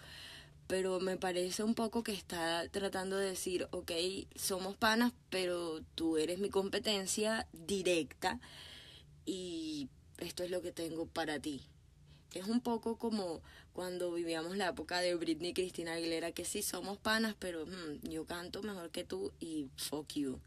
pero 0.68 1.00
me 1.00 1.16
parece 1.16 1.62
un 1.64 1.74
poco 1.74 2.02
que 2.02 2.12
está 2.12 2.68
tratando 2.70 3.18
de 3.18 3.30
decir, 3.30 3.68
ok, 3.72 3.92
somos 4.36 4.76
panas, 4.76 5.12
pero 5.28 5.82
tú 5.94 6.16
eres 6.16 6.38
mi 6.38 6.50
competencia 6.50 7.46
directa 7.52 8.40
y 9.24 9.88
esto 10.18 10.44
es 10.44 10.50
lo 10.50 10.62
que 10.62 10.72
tengo 10.72 11.06
para 11.06 11.40
ti. 11.40 11.62
Es 12.32 12.46
un 12.46 12.60
poco 12.60 12.96
como 12.96 13.42
cuando 13.72 14.12
vivíamos 14.12 14.56
la 14.56 14.68
época 14.68 15.00
de 15.00 15.14
Britney 15.14 15.50
y 15.50 15.54
Cristina 15.54 15.94
Aguilera, 15.94 16.32
que 16.32 16.44
sí 16.44 16.62
somos 16.62 16.98
panas, 16.98 17.34
pero 17.38 17.66
mm, 17.66 18.08
yo 18.08 18.24
canto 18.24 18.62
mejor 18.62 18.90
que 18.90 19.04
tú 19.04 19.32
y 19.40 19.68
fuck 19.76 20.12
you. 20.14 20.40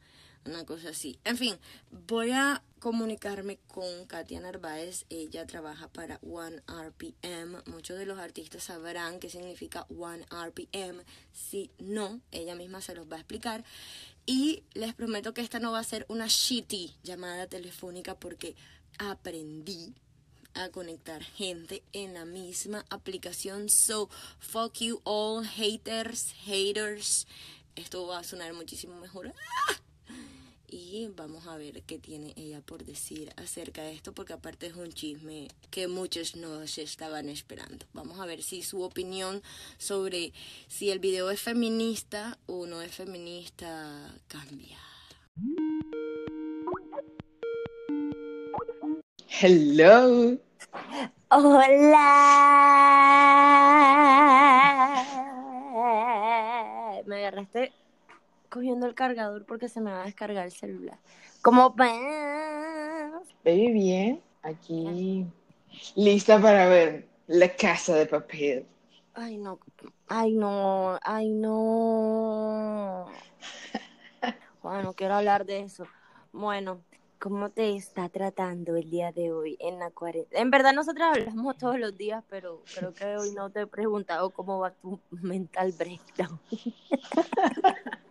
Una 0.45 0.65
cosa 0.65 0.89
así. 0.89 1.19
En 1.25 1.37
fin, 1.37 1.57
voy 2.07 2.31
a 2.31 2.63
comunicarme 2.79 3.59
con 3.67 4.05
Katia 4.05 4.39
Narváez. 4.39 5.05
Ella 5.09 5.45
trabaja 5.45 5.89
para 5.89 6.19
One 6.23 6.61
RPM. 6.67 7.61
Muchos 7.65 7.97
de 7.97 8.05
los 8.05 8.17
artistas 8.19 8.63
sabrán 8.63 9.19
qué 9.19 9.29
significa 9.29 9.85
One 9.89 10.25
RPM. 10.31 11.03
Si 11.33 11.71
no, 11.77 12.21
ella 12.31 12.55
misma 12.55 12.81
se 12.81 12.95
los 12.95 13.11
va 13.11 13.17
a 13.17 13.19
explicar. 13.19 13.63
Y 14.25 14.63
les 14.73 14.93
prometo 14.93 15.33
que 15.33 15.41
esta 15.41 15.59
no 15.59 15.71
va 15.71 15.79
a 15.79 15.83
ser 15.83 16.05
una 16.07 16.27
shitty 16.27 16.95
llamada 17.03 17.47
telefónica 17.47 18.17
porque 18.17 18.55
aprendí 18.97 19.93
a 20.53 20.69
conectar 20.69 21.23
gente 21.23 21.83
en 21.93 22.13
la 22.13 22.25
misma 22.25 22.85
aplicación. 22.89 23.69
So, 23.69 24.09
fuck 24.39 24.73
you 24.79 25.01
all 25.03 25.45
haters, 25.45 26.33
haters. 26.45 27.27
Esto 27.75 28.07
va 28.07 28.19
a 28.19 28.23
sonar 28.23 28.53
muchísimo 28.53 28.95
mejor. 28.99 29.33
¡Ah! 29.67 29.88
Y 30.91 31.07
vamos 31.15 31.45
a 31.45 31.55
ver 31.55 31.83
qué 31.83 31.99
tiene 31.99 32.33
ella 32.35 32.61
por 32.61 32.83
decir 32.83 33.31
acerca 33.37 33.83
de 33.83 33.93
esto, 33.93 34.11
porque 34.11 34.33
aparte 34.33 34.65
es 34.65 34.73
un 34.73 34.91
chisme 34.91 35.47
que 35.69 35.87
muchos 35.87 36.35
no 36.35 36.65
se 36.65 36.81
estaban 36.81 37.29
esperando. 37.29 37.85
Vamos 37.93 38.19
a 38.19 38.25
ver 38.25 38.41
si 38.41 38.63
su 38.63 38.81
opinión 38.81 39.43
sobre 39.77 40.33
si 40.67 40.89
el 40.89 40.97
video 40.97 41.29
es 41.29 41.41
feminista 41.41 42.39
o 42.47 42.65
no 42.65 42.81
es 42.81 42.91
feminista 42.91 44.15
cambia. 44.27 44.79
Hello. 49.27 50.39
Hola. 51.29 52.25
Me 57.05 57.17
agarraste 57.17 57.73
cogiendo 58.49 58.85
el 58.87 58.95
cargador 58.95 59.45
porque 59.45 59.69
se 59.69 59.81
me 59.81 59.91
va 59.91 60.03
a 60.03 60.05
descargar 60.05 60.45
el 60.45 60.51
celular. 60.51 60.97
¿Cómo 61.41 61.71
vas? 61.71 63.27
Baby, 63.43 63.71
bien. 63.71 64.21
Aquí 64.41 65.27
lista 65.95 66.41
para 66.41 66.67
ver 66.67 67.07
La 67.27 67.55
Casa 67.55 67.95
de 67.95 68.05
Papel. 68.05 68.65
Ay, 69.13 69.37
no. 69.37 69.59
Ay, 70.07 70.33
no. 70.33 70.99
Ay, 71.03 71.29
no. 71.29 73.07
Bueno, 74.61 74.93
quiero 74.93 75.15
hablar 75.15 75.45
de 75.45 75.61
eso. 75.61 75.87
Bueno, 76.33 76.83
¿cómo 77.17 77.49
te 77.49 77.77
está 77.77 78.09
tratando 78.09 78.75
el 78.75 78.89
día 78.89 79.13
de 79.13 79.31
hoy 79.31 79.55
en 79.61 79.79
la 79.79 79.89
cuarentena? 79.89 80.41
En 80.41 80.51
verdad 80.51 80.73
nosotros 80.73 81.07
hablamos 81.13 81.57
todos 81.57 81.79
los 81.79 81.95
días, 81.95 82.25
pero 82.29 82.61
creo 82.75 82.93
que 82.93 83.05
hoy 83.15 83.31
no 83.31 83.49
te 83.49 83.61
he 83.61 83.67
preguntado 83.67 84.31
cómo 84.31 84.59
va 84.59 84.71
tu 84.71 84.99
mental 85.11 85.73
breakdown. 85.77 86.37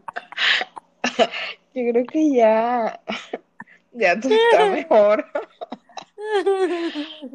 Yo 1.74 1.92
creo 1.92 2.04
que 2.06 2.32
ya, 2.32 3.00
ya 3.92 4.18
tú 4.20 4.28
estás 4.32 4.70
mejor. 4.72 5.24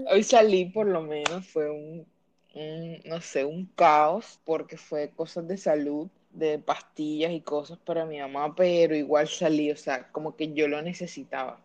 Hoy 0.10 0.24
salí 0.24 0.66
por 0.66 0.88
lo 0.88 1.02
menos, 1.02 1.48
fue 1.48 1.70
un, 1.70 2.06
un, 2.54 3.02
no 3.06 3.22
sé, 3.22 3.46
un 3.46 3.66
caos, 3.76 4.40
porque 4.44 4.78
fue 4.78 5.10
cosas 5.10 5.48
de 5.48 5.58
salud, 5.58 6.10
de 6.32 6.60
pastillas 6.60 7.32
y 7.32 7.42
cosas 7.42 7.78
para 7.80 8.06
mi 8.06 8.20
mamá, 8.20 8.56
pero 8.56 8.96
igual 8.96 9.28
salí, 9.28 9.72
o 9.72 9.78
sea, 9.78 10.12
como 10.12 10.36
que 10.36 10.54
yo 10.54 10.68
lo 10.68 10.82
necesitaba. 10.82 11.60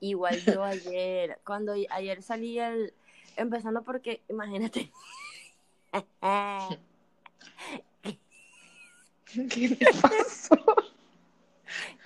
Igual 0.00 0.40
yo 0.44 0.62
ayer, 0.64 1.38
cuando 1.44 1.74
ayer 1.90 2.22
salí 2.22 2.58
el, 2.58 2.92
empezando 3.36 3.82
porque, 3.82 4.20
imagínate. 4.28 4.90
¿Qué 9.24 9.68
me 9.68 10.00
pasó? 10.00 10.56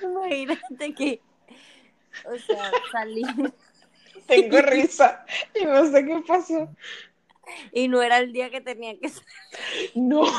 Imagínate 0.31 0.95
que, 0.95 1.21
o 2.25 2.39
sea, 2.39 2.71
salí. 2.91 3.23
Tengo 4.27 4.61
risa 4.61 5.25
y 5.55 5.65
no 5.65 5.91
sé 5.91 6.05
qué 6.05 6.23
pasó. 6.27 6.69
Y 7.73 7.89
no 7.89 8.03
era 8.03 8.19
el 8.19 8.33
día 8.33 8.51
que 8.51 8.61
tenía 8.61 8.99
que 8.99 9.09
ser. 9.09 9.25
No. 9.95 10.25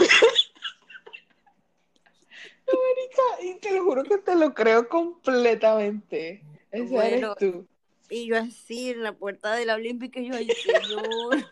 No, 2.65 3.43
y 3.43 3.59
te 3.59 3.71
lo 3.71 3.83
juro 3.83 4.03
que 4.03 4.17
te 4.17 4.35
lo 4.35 4.53
creo 4.53 4.87
completamente. 4.87 6.41
Esa 6.71 6.85
Bueno, 6.85 7.35
eres 7.35 7.35
tú. 7.37 7.67
Y 8.09 8.27
yo 8.27 8.37
así 8.37 8.91
en 8.91 9.03
la 9.03 9.13
puerta 9.13 9.53
de 9.53 9.65
la 9.65 9.75
Olímpica, 9.75 10.19
yo, 10.21 10.33
ay, 10.33 10.47
señor. 10.49 11.45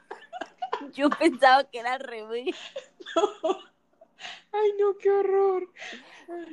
Yo 0.93 1.09
pensaba 1.11 1.63
que 1.65 1.79
era 1.79 1.93
al 1.93 1.99
revés. 1.99 2.55
Ay, 4.51 4.73
no, 4.79 4.97
qué 4.97 5.09
horror. 5.09 5.69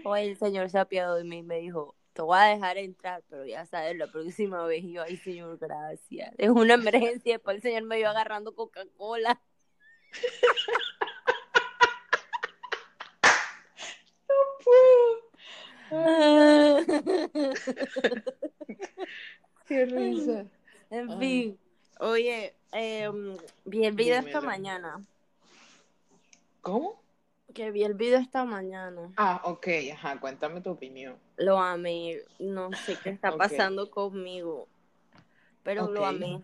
O 0.05 0.17
el 0.17 0.37
señor 0.37 0.71
se 0.71 0.79
apiadó 0.79 1.17
de 1.17 1.25
mí 1.25 1.39
y 1.39 1.43
me 1.43 1.59
dijo, 1.59 1.95
te 2.13 2.23
voy 2.23 2.39
a 2.39 2.45
dejar 2.45 2.79
entrar, 2.79 3.23
pero 3.29 3.47
ya 3.47 3.65
sabes, 3.67 3.97
la 3.97 4.07
próxima 4.11 4.65
vez. 4.65 4.83
Y 4.85 4.93
yo, 4.93 5.03
ay, 5.03 5.17
señor, 5.19 5.57
gracias. 5.59 6.35
Es 6.37 6.49
una 6.49 6.75
emergencia. 6.75 7.35
Después 7.35 7.57
el 7.57 7.63
señor 7.63 7.85
me 7.85 7.99
iba 8.01 8.11
agarrando 8.11 8.55
Coca-Cola. 8.55 9.41
No 14.29 14.35
puedo. 14.65 15.29
Qué 19.67 19.85
risa. 19.87 20.47
En 20.91 21.11
Ay. 21.11 21.19
fin, 21.19 21.59
oye, 22.01 22.55
video 23.65 24.21
esta 24.21 24.41
mañana. 24.41 25.01
¿Cómo? 26.63 27.01
Que 27.55 27.71
vi 27.71 27.83
el 27.83 27.95
video 27.95 28.19
esta 28.19 28.45
mañana. 28.45 29.13
Ah, 29.17 29.41
ok, 29.45 29.67
ajá, 29.93 30.21
cuéntame 30.21 30.61
tu 30.61 30.71
opinión. 30.71 31.17
Lo 31.37 31.59
amé. 31.59 32.21
No 32.39 32.71
sé 32.73 32.97
qué 33.03 33.11
está 33.11 33.31
pasando 33.39 33.91
conmigo. 33.91 34.69
Pero 35.63 35.91
lo 35.91 36.05
amé. 36.05 36.43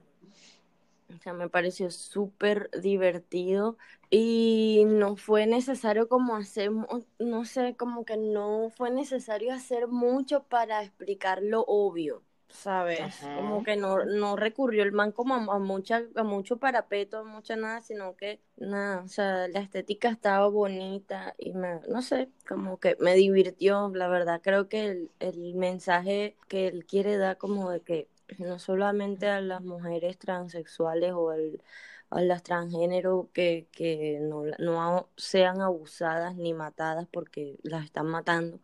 O 1.15 1.19
sea, 1.19 1.33
me 1.33 1.49
pareció 1.49 1.91
súper 1.91 2.71
divertido 2.81 3.77
y 4.11 4.85
no 4.87 5.17
fue 5.17 5.47
necesario 5.47 6.09
como 6.09 6.35
hacer, 6.37 6.71
no 7.19 7.45
sé, 7.45 7.77
como 7.77 8.05
que 8.05 8.17
no 8.17 8.71
fue 8.77 8.91
necesario 8.91 9.53
hacer 9.53 9.87
mucho 9.87 10.45
para 10.45 10.83
explicar 10.83 11.43
lo 11.43 11.63
obvio, 11.67 12.23
¿sabes? 12.49 13.01
Ajá. 13.01 13.35
Como 13.35 13.63
que 13.63 13.77
no, 13.77 14.05
no 14.05 14.37
recurrió 14.37 14.83
el 14.85 14.93
man 14.93 15.13
como 15.13 15.35
a, 15.35 15.57
a 15.57 15.59
mucha, 15.59 16.03
a 16.15 16.23
mucho 16.25 16.59
parapeto, 16.59 17.19
a 17.19 17.25
mucha 17.25 17.57
nada, 17.57 17.81
sino 17.81 18.17
que 18.17 18.41
nada, 18.57 19.03
o 19.03 19.09
sea, 19.09 19.49
la 19.49 19.61
estética 19.61 20.09
estaba 20.11 20.47
bonita 20.49 21.35
y 21.39 21.53
me, 21.55 21.81
no 21.89 22.03
sé, 22.03 22.31
como 22.49 22.79
que 22.79 22.97
me 23.01 23.15
divirtió, 23.15 23.91
la 23.95 24.09
verdad, 24.09 24.41
creo 24.43 24.69
que 24.69 24.87
el, 24.87 25.11
el 25.21 25.55
mensaje 25.55 26.37
que 26.49 26.69
él 26.69 26.87
quiere 26.87 27.17
dar 27.19 27.39
como 27.39 27.71
de 27.71 27.81
que 27.83 28.09
no 28.39 28.59
solamente 28.59 29.29
a 29.29 29.41
las 29.41 29.61
mujeres 29.63 30.19
transexuales 30.19 31.13
o 31.13 31.31
al- 31.31 31.63
a 32.11 32.21
las 32.23 32.43
transgénero 32.43 33.31
que, 33.33 33.69
que 33.73 34.19
no, 34.21 34.45
no 34.59 35.09
sean 35.17 35.61
abusadas 35.61 36.37
ni 36.37 36.55
matadas 36.55 37.09
porque 37.11 37.59
las 37.63 37.85
están 37.85 38.07
matando. 38.07 38.61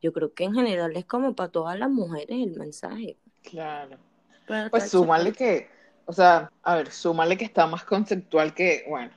Yo 0.00 0.12
creo 0.12 0.34
que 0.34 0.44
en 0.44 0.54
general 0.54 0.96
es 0.96 1.04
como 1.06 1.34
para 1.34 1.50
todas 1.50 1.78
las 1.78 1.90
mujeres 1.90 2.30
el 2.42 2.56
mensaje. 2.58 3.18
Claro. 3.44 3.98
Pero 4.46 4.70
Pues 4.70 4.90
súmale 4.90 5.32
chévere. 5.32 5.34
que, 5.34 5.70
o 6.06 6.12
sea, 6.12 6.50
a 6.62 6.76
ver, 6.76 6.90
súmale 6.92 7.36
que 7.38 7.44
está 7.44 7.66
más 7.66 7.84
conceptual 7.84 8.54
que, 8.54 8.84
bueno, 8.88 9.12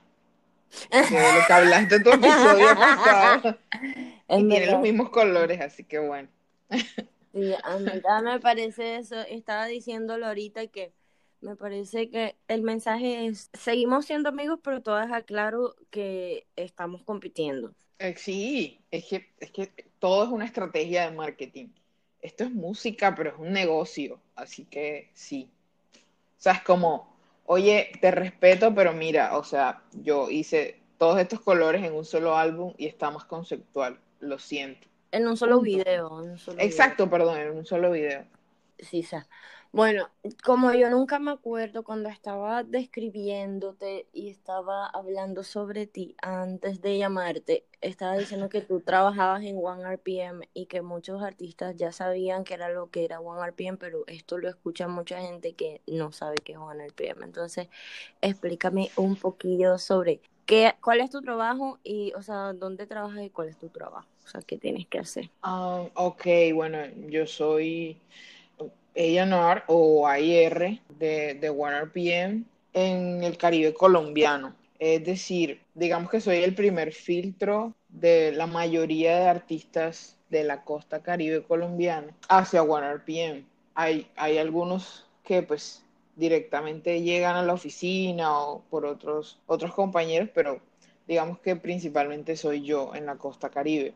que 1.08 1.20
de 1.20 1.32
lo 1.32 1.44
que 1.44 1.52
hablaste 1.52 1.96
en 1.96 2.02
tu 2.04 2.10
episodio 2.10 2.78
pasado. 2.78 3.58
Y 4.34 4.46
tiene 4.46 4.66
los 4.66 4.80
mismos 4.80 5.10
colores, 5.10 5.60
así 5.60 5.84
que 5.84 5.98
bueno. 5.98 6.28
Sí, 7.32 7.52
a 7.62 7.78
mí 7.78 8.02
me 8.22 8.40
parece 8.40 8.96
eso, 8.96 9.20
estaba 9.20 9.66
diciéndolo 9.66 10.26
ahorita 10.26 10.66
que 10.68 10.92
me 11.40 11.56
parece 11.56 12.10
que 12.10 12.36
el 12.48 12.62
mensaje 12.62 13.26
es, 13.26 13.50
seguimos 13.54 14.06
siendo 14.06 14.28
amigos, 14.28 14.60
pero 14.62 14.82
todo 14.82 14.98
deja 14.98 15.22
claro 15.22 15.76
que 15.90 16.46
estamos 16.56 17.02
compitiendo. 17.04 17.74
Eh, 17.98 18.14
sí, 18.16 18.84
es 18.90 19.06
que, 19.06 19.34
es 19.40 19.50
que 19.50 19.72
todo 19.98 20.24
es 20.24 20.30
una 20.30 20.44
estrategia 20.44 21.10
de 21.10 21.16
marketing. 21.16 21.68
Esto 22.20 22.44
es 22.44 22.50
música, 22.50 23.14
pero 23.14 23.30
es 23.30 23.36
un 23.38 23.52
negocio, 23.52 24.20
así 24.34 24.64
que 24.64 25.10
sí. 25.14 25.50
O 25.94 26.40
sea, 26.40 26.54
es 26.54 26.62
como, 26.62 27.16
oye, 27.46 27.92
te 28.00 28.10
respeto, 28.10 28.74
pero 28.74 28.92
mira, 28.92 29.36
o 29.36 29.44
sea, 29.44 29.82
yo 29.92 30.30
hice 30.30 30.80
todos 30.98 31.20
estos 31.20 31.40
colores 31.40 31.84
en 31.84 31.94
un 31.94 32.04
solo 32.04 32.36
álbum 32.36 32.74
y 32.76 32.86
está 32.86 33.10
más 33.10 33.24
conceptual, 33.24 33.98
lo 34.20 34.38
siento. 34.38 34.86
En 35.12 35.26
un 35.26 35.36
solo 35.36 35.56
Punto. 35.56 35.64
video, 35.64 36.22
en 36.22 36.30
un 36.32 36.38
solo 36.38 36.56
video. 36.56 36.68
Exacto, 36.68 37.08
perdón, 37.08 37.38
en 37.38 37.50
un 37.56 37.64
solo 37.64 37.90
video. 37.90 38.24
Sí, 38.78 39.00
o 39.00 39.06
sea, 39.06 39.26
Bueno, 39.70 40.08
como 40.44 40.72
yo 40.72 40.88
nunca 40.88 41.18
me 41.18 41.30
acuerdo 41.30 41.84
cuando 41.84 42.08
estaba 42.08 42.62
describiéndote 42.62 44.06
y 44.14 44.30
estaba 44.30 44.86
hablando 44.86 45.44
sobre 45.44 45.86
ti 45.86 46.16
antes 46.22 46.80
de 46.80 46.96
llamarte, 46.96 47.66
estaba 47.82 48.16
diciendo 48.16 48.48
que 48.48 48.62
tú 48.62 48.80
trabajabas 48.80 49.44
en 49.44 49.58
One 49.62 49.84
RPM 49.84 50.48
y 50.54 50.66
que 50.66 50.80
muchos 50.80 51.22
artistas 51.22 51.76
ya 51.76 51.92
sabían 51.92 52.44
que 52.44 52.54
era 52.54 52.70
lo 52.70 52.90
que 52.90 53.04
era 53.04 53.20
One 53.20 53.42
RPM, 53.46 53.76
pero 53.76 54.04
esto 54.06 54.38
lo 54.38 54.48
escucha 54.48 54.88
mucha 54.88 55.20
gente 55.20 55.52
que 55.52 55.82
no 55.86 56.12
sabe 56.12 56.36
qué 56.42 56.52
es 56.52 56.58
One 56.58 56.86
RPM. 56.86 57.24
Entonces, 57.24 57.68
explícame 58.22 58.90
un 58.96 59.16
poquillo 59.16 59.76
sobre 59.76 60.20
qué, 60.46 60.74
cuál 60.82 61.00
es 61.00 61.10
tu 61.10 61.20
trabajo 61.20 61.78
y, 61.84 62.14
o 62.14 62.22
sea, 62.22 62.54
dónde 62.54 62.86
trabajas 62.86 63.22
y 63.22 63.30
cuál 63.30 63.48
es 63.48 63.58
tu 63.58 63.68
trabajo. 63.68 64.08
O 64.24 64.28
sea, 64.28 64.40
qué 64.40 64.56
tienes 64.56 64.86
que 64.86 64.98
hacer. 64.98 65.30
Ah, 65.42 65.84
ok, 65.94 66.26
bueno, 66.54 66.78
yo 67.08 67.26
soy 67.26 67.98
A&R 68.98 69.62
o 69.68 70.08
AIR 70.08 70.80
de, 70.98 71.34
de 71.34 72.42
en 72.72 73.22
el 73.22 73.36
Caribe 73.38 73.72
colombiano. 73.72 74.54
Es 74.78 75.04
decir, 75.04 75.60
digamos 75.74 76.10
que 76.10 76.20
soy 76.20 76.38
el 76.38 76.54
primer 76.54 76.92
filtro 76.92 77.74
de 77.88 78.32
la 78.32 78.46
mayoría 78.46 79.18
de 79.18 79.28
artistas 79.28 80.16
de 80.30 80.44
la 80.44 80.62
costa 80.62 81.02
caribe 81.02 81.42
colombiana 81.42 82.14
hacia 82.28 82.62
OneRPM. 82.62 83.44
Hay, 83.74 84.08
hay 84.16 84.38
algunos 84.38 85.06
que 85.24 85.42
pues 85.42 85.82
directamente 86.16 87.02
llegan 87.02 87.36
a 87.36 87.42
la 87.42 87.54
oficina 87.54 88.38
o 88.38 88.62
por 88.70 88.84
otros, 88.84 89.38
otros 89.46 89.72
compañeros, 89.72 90.28
pero 90.34 90.60
digamos 91.06 91.38
que 91.38 91.56
principalmente 91.56 92.36
soy 92.36 92.62
yo 92.62 92.94
en 92.94 93.06
la 93.06 93.16
costa 93.16 93.48
caribe. 93.48 93.94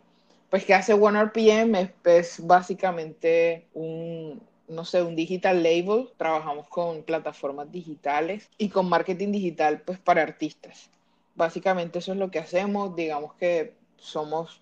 Pues 0.49 0.65
que 0.65 0.75
hace 0.75 0.95
OneRPM 0.95 1.91
es 2.05 2.45
básicamente 2.47 3.67
un, 3.75 4.41
no 4.69 4.85
sé, 4.85 5.03
un 5.03 5.17
digital 5.17 5.63
label, 5.63 6.09
trabajamos 6.17 6.69
con 6.69 7.03
plataformas 7.03 7.71
digitales 7.71 8.49
y 8.59 8.69
con 8.69 8.89
marketing 8.89 9.33
digital 9.33 9.83
pues 9.83 9.99
para 9.99 10.23
artistas. 10.23 10.91
Básicamente 11.35 11.99
eso 11.99 12.13
es 12.13 12.19
lo 12.19 12.31
que 12.31 12.39
hacemos, 12.39 12.95
digamos 12.95 13.35
que 13.35 13.75
somos 13.97 14.61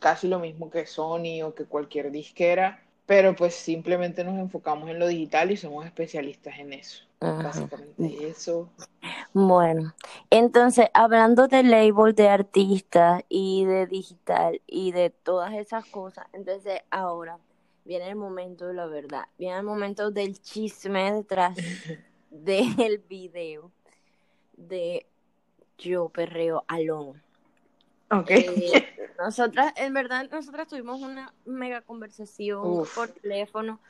casi 0.00 0.28
lo 0.28 0.38
mismo 0.38 0.70
que 0.70 0.86
Sony 0.86 1.42
o 1.44 1.54
que 1.54 1.64
cualquier 1.64 2.10
disquera, 2.10 2.82
pero 3.06 3.34
pues 3.34 3.54
simplemente 3.54 4.24
nos 4.24 4.38
enfocamos 4.38 4.88
en 4.88 4.98
lo 4.98 5.06
digital 5.06 5.50
y 5.50 5.56
somos 5.56 5.86
especialistas 5.86 6.58
en 6.58 6.72
eso. 6.72 7.04
Básicamente 7.20 8.28
eso. 8.28 8.68
Bueno, 9.32 9.94
entonces 10.30 10.86
hablando 10.92 11.46
del 11.46 11.70
label 11.70 12.14
de 12.14 12.28
artistas 12.28 13.22
y 13.28 13.64
de 13.64 13.86
digital 13.86 14.60
y 14.66 14.92
de 14.92 15.10
todas 15.10 15.54
esas 15.54 15.86
cosas, 15.86 16.26
entonces 16.32 16.80
ahora 16.90 17.38
viene 17.84 18.08
el 18.08 18.16
momento 18.16 18.66
de 18.66 18.74
la 18.74 18.86
verdad, 18.86 19.24
viene 19.38 19.58
el 19.58 19.64
momento 19.64 20.10
del 20.10 20.40
chisme 20.40 21.12
detrás 21.12 21.56
del 22.30 22.98
video 23.08 23.70
de 24.52 25.06
Yo 25.78 26.08
Perreo 26.08 26.64
Alon. 26.68 27.22
Ok. 28.10 28.30
Eh, 28.30 29.12
nosotras, 29.18 29.72
en 29.76 29.94
verdad, 29.94 30.28
nosotras 30.30 30.68
tuvimos 30.68 31.00
una 31.00 31.32
mega 31.44 31.80
conversación 31.82 32.60
Uf. 32.64 32.94
por 32.94 33.08
teléfono 33.08 33.80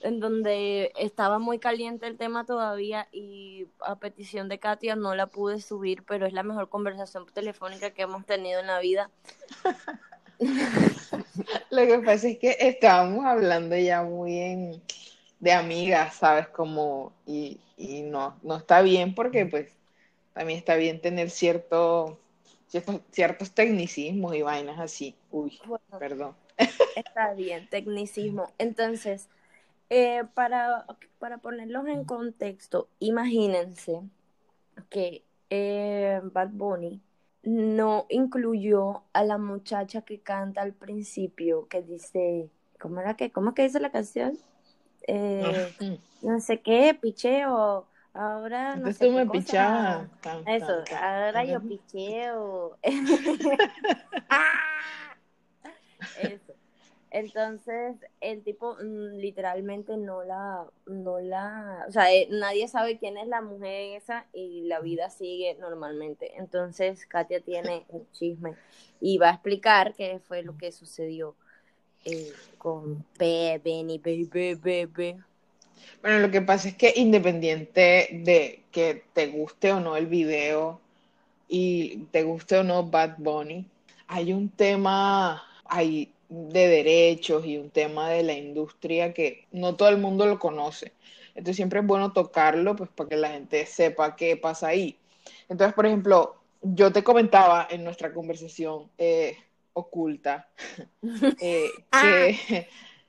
en 0.00 0.20
donde 0.20 0.92
estaba 0.96 1.38
muy 1.38 1.58
caliente 1.58 2.06
el 2.06 2.16
tema 2.16 2.44
todavía 2.44 3.08
y 3.12 3.66
a 3.80 3.96
petición 3.96 4.48
de 4.48 4.58
Katia 4.58 4.96
no 4.96 5.14
la 5.14 5.26
pude 5.26 5.60
subir, 5.60 6.04
pero 6.04 6.26
es 6.26 6.32
la 6.32 6.42
mejor 6.42 6.68
conversación 6.68 7.26
telefónica 7.26 7.90
que 7.90 8.02
hemos 8.02 8.24
tenido 8.24 8.60
en 8.60 8.66
la 8.68 8.78
vida. 8.78 9.10
Lo 11.70 11.86
que 11.86 11.98
pasa 12.00 12.28
es 12.28 12.38
que 12.38 12.56
estábamos 12.60 13.24
hablando 13.24 13.76
ya 13.76 14.02
muy 14.02 14.38
en, 14.38 14.82
de 15.40 15.52
amigas, 15.52 16.16
¿sabes? 16.16 16.48
Como, 16.48 17.12
y, 17.26 17.60
y 17.76 18.02
no, 18.02 18.38
no 18.42 18.56
está 18.56 18.82
bien 18.82 19.14
porque 19.14 19.46
pues 19.46 19.72
también 20.34 20.58
está 20.58 20.76
bien 20.76 21.00
tener 21.00 21.30
cierto, 21.30 22.18
ciertos, 22.68 23.00
ciertos 23.12 23.52
tecnicismos 23.52 24.34
y 24.36 24.42
vainas 24.42 24.78
así. 24.80 25.16
Uy, 25.30 25.60
Bueno, 25.62 25.84
perdón. 25.98 26.36
está 26.94 27.34
bien, 27.34 27.68
tecnicismo. 27.68 28.54
Entonces, 28.58 29.28
eh, 29.90 30.24
para, 30.34 30.86
para 31.18 31.38
ponerlos 31.38 31.86
en 31.88 32.04
contexto, 32.04 32.90
imagínense 33.00 34.02
que 34.90 35.24
eh, 35.50 36.20
Bad 36.24 36.50
Bunny 36.52 37.02
no 37.48 38.06
incluyó 38.10 39.04
a 39.12 39.24
la 39.24 39.38
muchacha 39.38 40.02
que 40.02 40.20
canta 40.20 40.62
al 40.62 40.74
principio, 40.74 41.66
que 41.68 41.82
dice, 41.82 42.50
¿cómo 42.78 43.00
era 43.00 43.14
que, 43.14 43.32
cómo 43.32 43.48
es 43.50 43.54
que 43.54 43.62
dice 43.62 43.80
la 43.80 43.90
canción? 43.90 44.38
Eh, 45.06 45.72
no 46.22 46.40
sé 46.40 46.60
qué, 46.60 46.96
picheo, 47.00 47.86
ahora 48.12 48.76
no 48.76 48.76
Entonces 48.76 48.98
sé 48.98 49.06
tú 49.06 49.14
qué 49.14 49.24
me 49.24 49.42
tan, 49.42 50.10
tan, 50.20 50.48
Eso, 50.48 50.84
tan. 50.84 51.02
ahora 51.02 51.44
yo 51.44 51.60
picheo. 51.60 52.78
Eso. 56.22 56.47
Entonces, 57.10 57.96
el 58.20 58.42
tipo 58.42 58.74
mm, 58.74 59.16
literalmente 59.16 59.96
no 59.96 60.22
la, 60.24 60.66
no 60.86 61.18
la, 61.20 61.84
o 61.88 61.92
sea, 61.92 62.12
eh, 62.12 62.28
nadie 62.30 62.68
sabe 62.68 62.98
quién 62.98 63.16
es 63.16 63.26
la 63.28 63.40
mujer 63.40 63.96
esa 63.96 64.26
y 64.32 64.62
la 64.62 64.80
vida 64.80 65.08
sigue 65.10 65.56
normalmente. 65.58 66.32
Entonces, 66.36 67.06
Katia 67.06 67.40
tiene 67.40 67.86
el 67.92 68.06
chisme 68.12 68.54
y 69.00 69.18
va 69.18 69.30
a 69.30 69.34
explicar 69.34 69.94
qué 69.94 70.20
fue 70.28 70.42
lo 70.42 70.56
que 70.58 70.70
sucedió 70.70 71.34
eh, 72.04 72.32
con 72.58 73.04
Benny, 73.18 73.98
Baby, 73.98 74.54
Baby. 74.54 75.16
Bueno, 76.02 76.18
lo 76.20 76.30
que 76.30 76.42
pasa 76.42 76.68
es 76.68 76.76
que 76.76 76.92
independiente 76.96 78.08
de 78.12 78.62
que 78.70 79.04
te 79.12 79.28
guste 79.28 79.72
o 79.72 79.80
no 79.80 79.96
el 79.96 80.06
video 80.06 80.80
y 81.48 81.98
te 82.10 82.22
guste 82.22 82.58
o 82.58 82.64
no 82.64 82.84
Bad 82.84 83.16
Bunny, 83.18 83.66
hay 84.06 84.32
un 84.32 84.48
tema 84.48 85.42
ahí 85.64 86.12
de 86.28 86.68
derechos 86.68 87.44
y 87.46 87.58
un 87.58 87.70
tema 87.70 88.10
de 88.10 88.22
la 88.22 88.34
industria 88.34 89.14
que 89.14 89.46
no 89.52 89.76
todo 89.76 89.88
el 89.88 89.98
mundo 89.98 90.26
lo 90.26 90.38
conoce. 90.38 90.92
Entonces 91.30 91.56
siempre 91.56 91.80
es 91.80 91.86
bueno 91.86 92.12
tocarlo 92.12 92.76
pues 92.76 92.90
para 92.90 93.08
que 93.08 93.16
la 93.16 93.30
gente 93.30 93.64
sepa 93.66 94.16
qué 94.16 94.36
pasa 94.36 94.68
ahí. 94.68 94.98
Entonces, 95.48 95.74
por 95.74 95.86
ejemplo, 95.86 96.36
yo 96.62 96.92
te 96.92 97.04
comentaba 97.04 97.66
en 97.70 97.84
nuestra 97.84 98.12
conversación 98.12 98.90
eh, 98.98 99.36
oculta 99.72 100.48
eh, 101.40 101.70
que 101.90 102.68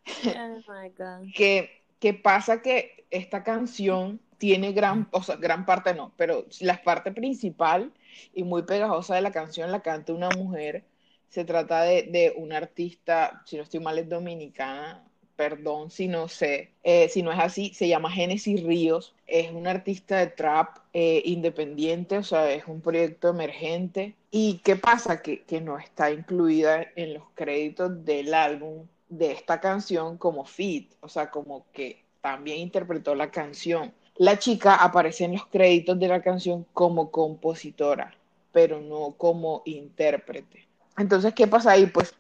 Oh 0.10 1.34
que, 1.36 1.84
que 2.00 2.14
pasa 2.14 2.62
que 2.62 3.06
esta 3.12 3.44
canción 3.44 4.20
tiene 4.38 4.72
gran, 4.72 5.08
o 5.12 5.22
sea, 5.22 5.36
gran 5.36 5.66
parte 5.66 5.94
no, 5.94 6.14
pero 6.16 6.46
la 6.62 6.82
parte 6.82 7.12
principal 7.12 7.92
y 8.34 8.44
muy 8.44 8.64
pegajosa 8.64 9.16
de 9.16 9.22
la 9.22 9.32
canción 9.32 9.72
la 9.72 9.82
canta 9.82 10.14
una 10.14 10.30
mujer. 10.30 10.86
Se 11.30 11.46
trata 11.46 11.84
de, 11.84 12.04
de 12.04 12.34
una 12.36 12.58
artista, 12.58 13.44
si 13.46 13.58
no 13.58 13.64
estoy 13.64 13.80
mal, 13.80 14.00
es 14.00 14.10
dominicana, 14.10 15.04
perdón 15.40 15.90
si 15.90 16.10
no 16.10 16.28
sé, 16.28 16.72
eh, 16.84 17.08
si 17.08 17.24
no 17.24 17.32
es 17.32 17.40
así, 17.40 17.74
se 17.74 17.88
llama 17.88 18.12
Genesis 18.12 18.62
Ríos, 18.62 19.16
es 19.26 19.50
una 19.54 19.72
artista 19.72 20.18
de 20.18 20.28
trap 20.28 20.80
eh, 20.92 21.22
independiente, 21.24 22.18
o 22.18 22.24
sea, 22.24 22.52
es 22.52 22.66
un 22.68 22.82
proyecto 22.82 23.30
emergente. 23.30 24.16
¿Y 24.32 24.60
qué 24.66 24.76
pasa? 24.76 25.22
Que, 25.22 25.44
que 25.44 25.62
no 25.62 25.80
está 25.80 26.12
incluida 26.12 26.86
en 26.98 27.14
los 27.14 27.24
créditos 27.36 28.04
del 28.04 28.34
álbum 28.34 28.86
de 29.08 29.32
esta 29.32 29.62
canción 29.62 30.18
como 30.18 30.44
feat, 30.44 30.88
o 31.00 31.08
sea, 31.08 31.32
como 31.32 31.66
que 31.72 32.04
también 32.20 32.58
interpretó 32.58 33.16
la 33.16 33.32
canción. 33.32 33.94
La 34.18 34.40
chica 34.40 34.76
aparece 34.76 35.24
en 35.24 35.32
los 35.32 35.46
créditos 35.46 35.98
de 35.98 36.10
la 36.10 36.22
canción 36.22 36.66
como 36.74 37.12
compositora, 37.12 38.14
pero 38.52 38.82
no 38.82 39.14
como 39.18 39.62
intérprete. 39.64 40.69
Entonces, 41.00 41.34
¿qué 41.34 41.48
pasa 41.48 41.72
ahí? 41.72 41.86
Pues 41.88 42.14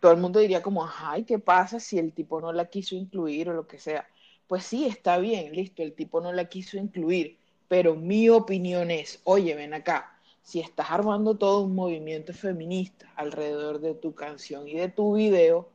todo 0.00 0.10
el 0.12 0.18
mundo 0.18 0.40
diría 0.40 0.60
como, 0.60 0.88
ay, 0.98 1.22
¿qué 1.22 1.38
pasa 1.38 1.78
si 1.78 1.96
el 1.98 2.12
tipo 2.12 2.40
no 2.40 2.52
la 2.52 2.66
quiso 2.66 2.96
incluir 2.96 3.48
o 3.48 3.54
lo 3.54 3.68
que 3.68 3.78
sea? 3.78 4.08
Pues 4.48 4.64
sí, 4.64 4.84
está 4.86 5.18
bien, 5.18 5.52
listo, 5.52 5.82
el 5.82 5.94
tipo 5.94 6.20
no 6.20 6.32
la 6.32 6.46
quiso 6.46 6.76
incluir, 6.76 7.38
pero 7.68 7.94
mi 7.94 8.28
opinión 8.28 8.90
es, 8.90 9.20
oye, 9.24 9.54
ven 9.54 9.74
acá, 9.74 10.18
si 10.42 10.58
estás 10.60 10.90
armando 10.90 11.36
todo 11.36 11.62
un 11.62 11.76
movimiento 11.76 12.32
feminista 12.32 13.12
alrededor 13.16 13.80
de 13.80 13.94
tu 13.94 14.14
canción 14.14 14.66
y 14.68 14.74
de 14.74 14.88
tu 14.88 15.14
video, 15.14 15.68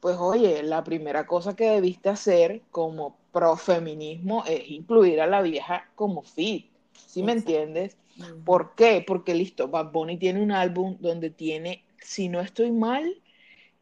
pues 0.00 0.16
oye, 0.18 0.62
la 0.62 0.84
primera 0.84 1.26
cosa 1.26 1.56
que 1.56 1.70
debiste 1.70 2.08
hacer 2.08 2.62
como 2.70 3.16
profeminismo 3.32 4.44
es 4.46 4.68
incluir 4.70 5.20
a 5.20 5.26
la 5.26 5.42
vieja 5.42 5.90
como 5.96 6.22
fit, 6.22 6.70
¿sí 7.06 7.22
me 7.24 7.32
entiendes? 7.32 7.96
Ujú. 8.18 8.44
¿Por 8.44 8.74
qué? 8.74 9.04
Porque 9.06 9.34
listo, 9.34 9.68
Bad 9.68 9.92
Bunny 9.92 10.16
tiene 10.18 10.42
un 10.42 10.52
álbum 10.52 10.96
donde 11.00 11.30
tiene, 11.30 11.84
si 12.00 12.28
no 12.28 12.40
estoy 12.40 12.70
mal, 12.70 13.20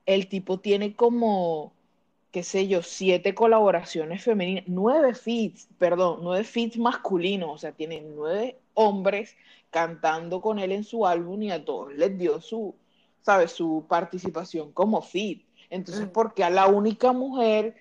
el 0.07 0.29
tipo 0.29 0.59
tiene 0.61 0.95
como, 0.95 1.73
qué 2.33 2.43
sé 2.43 2.69
yo, 2.69 2.83
siete 2.83 3.35
colaboraciones 3.35 4.23
femeninas, 4.25 4.65
nueve 4.67 5.15
feats, 5.15 5.69
perdón, 5.79 6.21
nueve 6.23 6.45
feats 6.45 6.79
masculinos, 6.79 7.51
o 7.51 7.59
sea, 7.59 7.73
tiene 7.73 8.01
nueve 8.03 8.59
hombres 8.75 9.37
cantando 9.71 10.41
con 10.41 10.59
él 10.59 10.73
en 10.73 10.85
su 10.85 11.07
álbum 11.07 11.43
y 11.43 11.51
a 11.51 11.65
todos 11.65 11.95
les 11.95 12.17
dio 12.19 12.41
su, 12.41 12.75
¿sabes? 13.23 13.53
Su 13.53 13.85
participación 13.89 14.73
como 14.73 15.03
feat. 15.03 15.41
Entonces, 15.71 16.07
Mm. 16.07 16.11
¿por 16.13 16.35
qué 16.35 16.45
a 16.45 16.51
la 16.51 16.67
única 16.69 17.13
mujer 17.13 17.77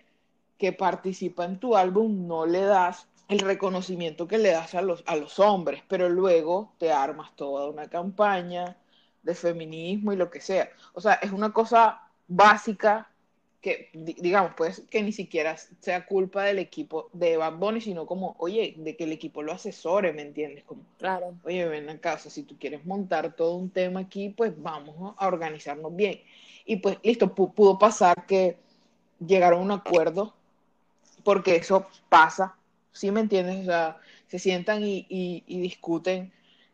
que 0.58 0.74
participa 0.74 1.46
en 1.46 1.60
tu 1.60 1.76
álbum 1.76 2.28
no 2.28 2.46
le 2.46 2.62
das 2.62 3.08
el 3.28 3.40
reconocimiento 3.40 4.28
que 4.28 4.38
le 4.38 4.52
das 4.52 4.74
a 4.76 4.82
los, 4.82 5.04
a 5.06 5.16
los 5.16 5.40
hombres, 5.40 5.84
pero 5.88 6.10
luego 6.10 6.74
te 6.78 6.92
armas 6.92 7.36
toda 7.36 7.70
una 7.70 7.90
campaña 7.90 8.78
de 9.24 9.36
feminismo 9.36 10.14
y 10.14 10.16
lo 10.16 10.30
que 10.30 10.40
sea. 10.40 10.70
O 10.94 11.02
sea, 11.02 11.16
es 11.16 11.32
una 11.32 11.52
cosa 11.52 12.02
básica 12.28 13.10
que, 13.62 13.90
digamos, 13.94 14.54
pues 14.56 14.84
que 14.90 15.04
ni 15.04 15.12
siquiera 15.12 15.58
sea 15.58 16.06
culpa 16.06 16.44
del 16.44 16.60
equipo 16.60 17.10
de 17.12 17.36
Bad 17.36 17.58
Bunny, 17.58 17.82
sino 17.82 18.06
como, 18.06 18.36
oye, 18.40 18.76
de 18.78 18.96
que 18.96 19.04
el 19.04 19.12
equipo 19.12 19.44
lo 19.44 19.52
asesore, 19.52 20.14
¿me 20.14 20.22
entiendes? 20.22 20.64
Como, 20.64 20.84
claro. 20.98 21.34
Oye, 21.44 21.68
ven 21.68 21.90
a 21.90 22.00
casa, 22.00 22.30
si 22.30 22.44
tú 22.44 22.56
quieres 22.58 22.86
montar 22.86 23.36
todo 23.36 23.56
un 23.56 23.70
tema 23.70 24.02
aquí, 24.02 24.30
pues 24.30 24.54
vamos 24.62 25.16
a 25.18 25.28
organizarnos 25.28 25.94
bien. 25.94 26.22
Y 26.66 26.78
pues, 26.78 26.98
listo, 27.04 27.34
pudo 27.34 27.78
pasar 27.78 28.26
que 28.26 28.58
llegaron 29.26 29.60
a 29.60 29.64
un 29.64 29.72
acuerdo, 29.72 30.34
porque 31.24 31.58
eso 31.58 31.88
pasa 32.08 32.57
¿sí 32.98 33.12
me 33.12 33.22
entiendes? 33.22 33.62
O 33.62 33.66
sea, 33.66 33.98
se 34.28 34.40
sientan 34.40 34.84
y, 34.84 35.06
y, 35.10 35.60
discuten 35.60 36.32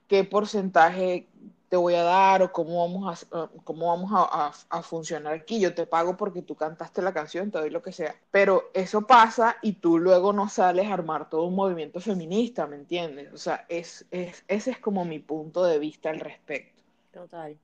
qué 0.07 0.23
porcentaje 0.23 1.27
te 1.69 1.77
voy 1.77 1.95
a 1.95 2.03
dar 2.03 2.43
o 2.43 2.51
cómo 2.51 2.87
vamos 2.87 3.27
a, 3.31 3.49
cómo 3.63 3.87
vamos 3.87 4.11
a, 4.13 4.53
a, 4.69 4.83
funcionar 4.83 5.33
aquí. 5.33 5.59
Yo 5.59 5.73
te 5.73 5.87
pago 5.87 6.15
porque 6.15 6.43
tú 6.43 6.55
cantaste 6.55 7.01
la 7.01 7.13
canción, 7.13 7.49
te 7.49 7.59
doy 7.59 7.71
lo 7.71 7.81
que 7.81 7.91
sea. 7.91 8.15
Pero 8.29 8.69
eso 8.73 9.07
pasa 9.07 9.57
y 9.61 9.73
tú 9.73 9.97
luego 9.97 10.33
no 10.33 10.49
sales 10.49 10.87
a 10.87 10.93
armar 10.93 11.29
todo 11.29 11.43
un 11.43 11.55
movimiento 11.55 11.99
feminista, 11.99 12.67
¿me 12.67 12.75
entiendes? 12.75 13.33
O 13.33 13.37
sea, 13.37 13.65
es, 13.69 14.05
es, 14.11 14.43
ese 14.47 14.71
es 14.71 14.79
como 14.79 15.03
mi 15.03 15.19
punto 15.19 15.63
de 15.63 15.79
vista 15.79 16.11
al 16.11 16.19
respecto. 16.19 16.81
Total, 17.11 17.57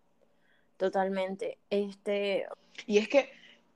totalmente. 0.78 1.60
Este... 1.70 2.48
Y 2.88 2.98
es 2.98 3.10
que 3.10 3.30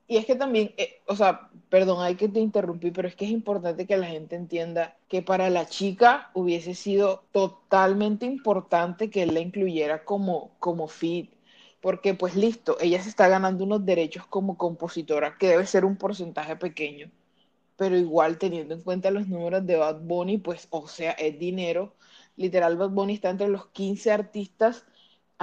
y 0.06 0.18
es 0.18 0.26
que 0.26 0.36
también, 0.36 0.74
eh, 0.76 1.00
o 1.06 1.16
sea, 1.16 1.50
perdón, 1.70 2.02
hay 2.02 2.16
que 2.16 2.28
te 2.28 2.40
interrumpí, 2.40 2.90
pero 2.90 3.08
es 3.08 3.16
que 3.16 3.24
es 3.24 3.30
importante 3.30 3.86
que 3.86 3.96
la 3.96 4.06
gente 4.06 4.36
entienda 4.36 4.96
que 5.08 5.22
para 5.22 5.48
la 5.50 5.66
chica 5.66 6.30
hubiese 6.34 6.74
sido 6.74 7.24
totalmente 7.32 8.26
importante 8.26 9.10
que 9.10 9.22
él 9.22 9.34
la 9.34 9.40
incluyera 9.40 10.04
como, 10.04 10.52
como 10.58 10.88
feed, 10.88 11.28
porque 11.80 12.14
pues 12.14 12.36
listo, 12.36 12.76
ella 12.80 13.02
se 13.02 13.08
está 13.08 13.28
ganando 13.28 13.64
unos 13.64 13.84
derechos 13.86 14.26
como 14.26 14.58
compositora, 14.58 15.36
que 15.38 15.48
debe 15.48 15.66
ser 15.66 15.84
un 15.84 15.96
porcentaje 15.96 16.56
pequeño, 16.56 17.10
pero 17.76 17.96
igual 17.96 18.38
teniendo 18.38 18.74
en 18.74 18.82
cuenta 18.82 19.10
los 19.10 19.28
números 19.28 19.66
de 19.66 19.76
Bad 19.76 20.00
Bunny, 20.02 20.38
pues, 20.38 20.68
o 20.70 20.86
sea, 20.88 21.12
es 21.12 21.38
dinero. 21.38 21.94
Literal, 22.36 22.76
Bad 22.76 22.90
Bunny 22.90 23.14
está 23.14 23.30
entre 23.30 23.48
los 23.48 23.66
15 23.68 24.12
artistas 24.12 24.86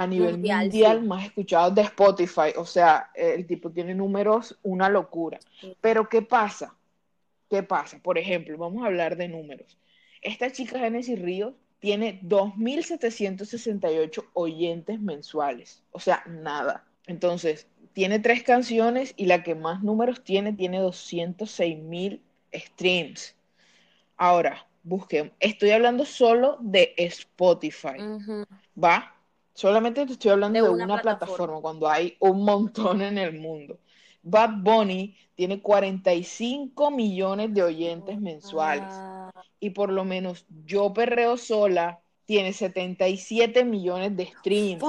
a 0.02 0.06
nivel 0.06 0.38
mundial, 0.38 1.02
más 1.02 1.26
escuchados 1.26 1.74
de 1.74 1.82
Spotify. 1.82 2.52
O 2.56 2.64
sea, 2.64 3.10
el 3.14 3.46
tipo 3.46 3.70
tiene 3.70 3.94
números, 3.94 4.58
una 4.62 4.88
locura. 4.88 5.38
Pero 5.80 6.08
¿qué 6.08 6.22
pasa? 6.22 6.74
¿Qué 7.48 7.62
pasa? 7.62 8.00
Por 8.02 8.18
ejemplo, 8.18 8.58
vamos 8.58 8.82
a 8.82 8.86
hablar 8.86 9.16
de 9.16 9.28
números. 9.28 9.78
Esta 10.20 10.50
chica 10.50 10.78
Genesis 10.78 11.20
Ríos 11.20 11.54
tiene 11.80 12.20
2.768 12.22 14.24
oyentes 14.34 15.00
mensuales. 15.00 15.82
O 15.90 16.00
sea, 16.00 16.22
nada. 16.26 16.84
Entonces, 17.06 17.66
tiene 17.92 18.20
tres 18.20 18.42
canciones 18.42 19.12
y 19.16 19.26
la 19.26 19.42
que 19.42 19.54
más 19.54 19.82
números 19.82 20.24
tiene 20.24 20.52
tiene 20.52 20.80
206.000 20.80 22.20
streams. 22.54 23.34
Ahora, 24.16 24.66
busquemos. 24.82 25.32
Estoy 25.40 25.72
hablando 25.72 26.04
solo 26.04 26.58
de 26.60 26.94
Spotify. 26.96 27.96
¿Va? 28.82 29.14
Solamente 29.54 30.06
te 30.06 30.12
estoy 30.14 30.30
hablando 30.30 30.62
de, 30.62 30.68
una, 30.68 31.00
plataforma. 31.00 31.60
cuando 31.60 31.88
hay 31.88 32.16
un 32.20 32.44
montón 32.44 33.02
en 33.02 33.18
el 33.18 33.38
mundo. 33.38 33.78
Bad 34.22 34.62
Bunny 34.62 35.16
tiene 35.34 35.60
45 35.60 36.90
millones 36.90 37.52
de 37.52 37.62
oyentes 37.62 38.20
mensuales. 38.20 38.92
Y 39.60 39.70
por 39.70 39.90
lo 39.90 40.04
menos 40.04 40.46
Yo 40.64 40.92
Perreo 40.92 41.36
Sola 41.36 42.00
tiene 42.24 42.52
77 42.52 43.64
millones 43.64 44.16
de 44.16 44.26
streams 44.26 44.82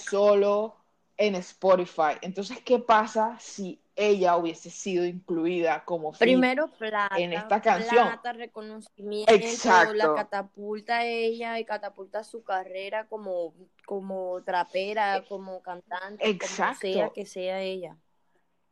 solo 0.00 0.76
en 1.16 1.34
Spotify. 1.36 2.14
Entonces, 2.22 2.58
¿qué 2.64 2.78
pasa 2.78 3.36
si 3.40 3.80
ella 3.96 4.36
hubiese 4.36 4.68
sido 4.68 5.06
incluida 5.06 5.84
como 5.84 6.12
primero 6.12 6.68
plata, 6.68 7.18
en 7.18 7.32
esta 7.32 7.62
canción. 7.62 8.06
Plata, 8.06 8.34
reconocimiento, 8.34 9.32
Exacto. 9.32 9.94
la 9.94 10.14
catapulta 10.14 10.98
a 10.98 11.06
ella 11.06 11.58
y 11.58 11.64
catapulta 11.64 12.22
su 12.22 12.44
carrera 12.44 13.06
como, 13.08 13.54
como 13.86 14.42
trapera, 14.44 15.24
como 15.26 15.62
cantante, 15.62 16.28
Exacto. 16.28 16.80
como 16.82 16.92
sea 16.92 17.10
que 17.14 17.24
sea 17.24 17.60
ella. 17.62 17.96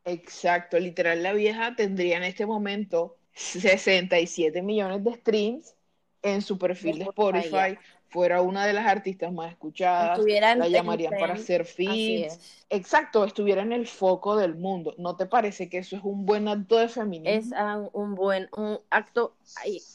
Exacto, 0.04 0.78
literal 0.78 1.22
la 1.22 1.32
vieja 1.32 1.74
tendría 1.74 2.18
en 2.18 2.24
este 2.24 2.44
momento 2.44 3.16
67 3.32 4.60
millones 4.60 5.02
de 5.02 5.14
streams 5.14 5.74
en 6.20 6.42
su 6.42 6.58
perfil 6.58 6.98
de 6.98 7.04
Spotify, 7.04 7.78
fuera 8.14 8.42
una 8.42 8.64
de 8.64 8.72
las 8.72 8.86
artistas 8.86 9.32
más 9.32 9.50
escuchadas, 9.50 10.20
la 10.24 10.68
llamarían 10.68 11.14
para 11.18 11.34
hacer 11.34 11.64
feeds. 11.64 12.64
Exacto, 12.70 13.24
estuviera 13.24 13.60
en 13.62 13.72
el 13.72 13.88
foco 13.88 14.36
del 14.36 14.54
mundo. 14.54 14.94
¿No 14.98 15.16
te 15.16 15.26
parece 15.26 15.68
que 15.68 15.78
eso 15.78 15.96
es 15.96 16.04
un 16.04 16.24
buen 16.24 16.46
acto 16.46 16.78
de 16.78 16.86
feminismo? 16.86 17.56
Es 17.56 17.90
un 17.92 18.14
buen 18.14 18.48
un 18.56 18.78
acto, 18.88 19.34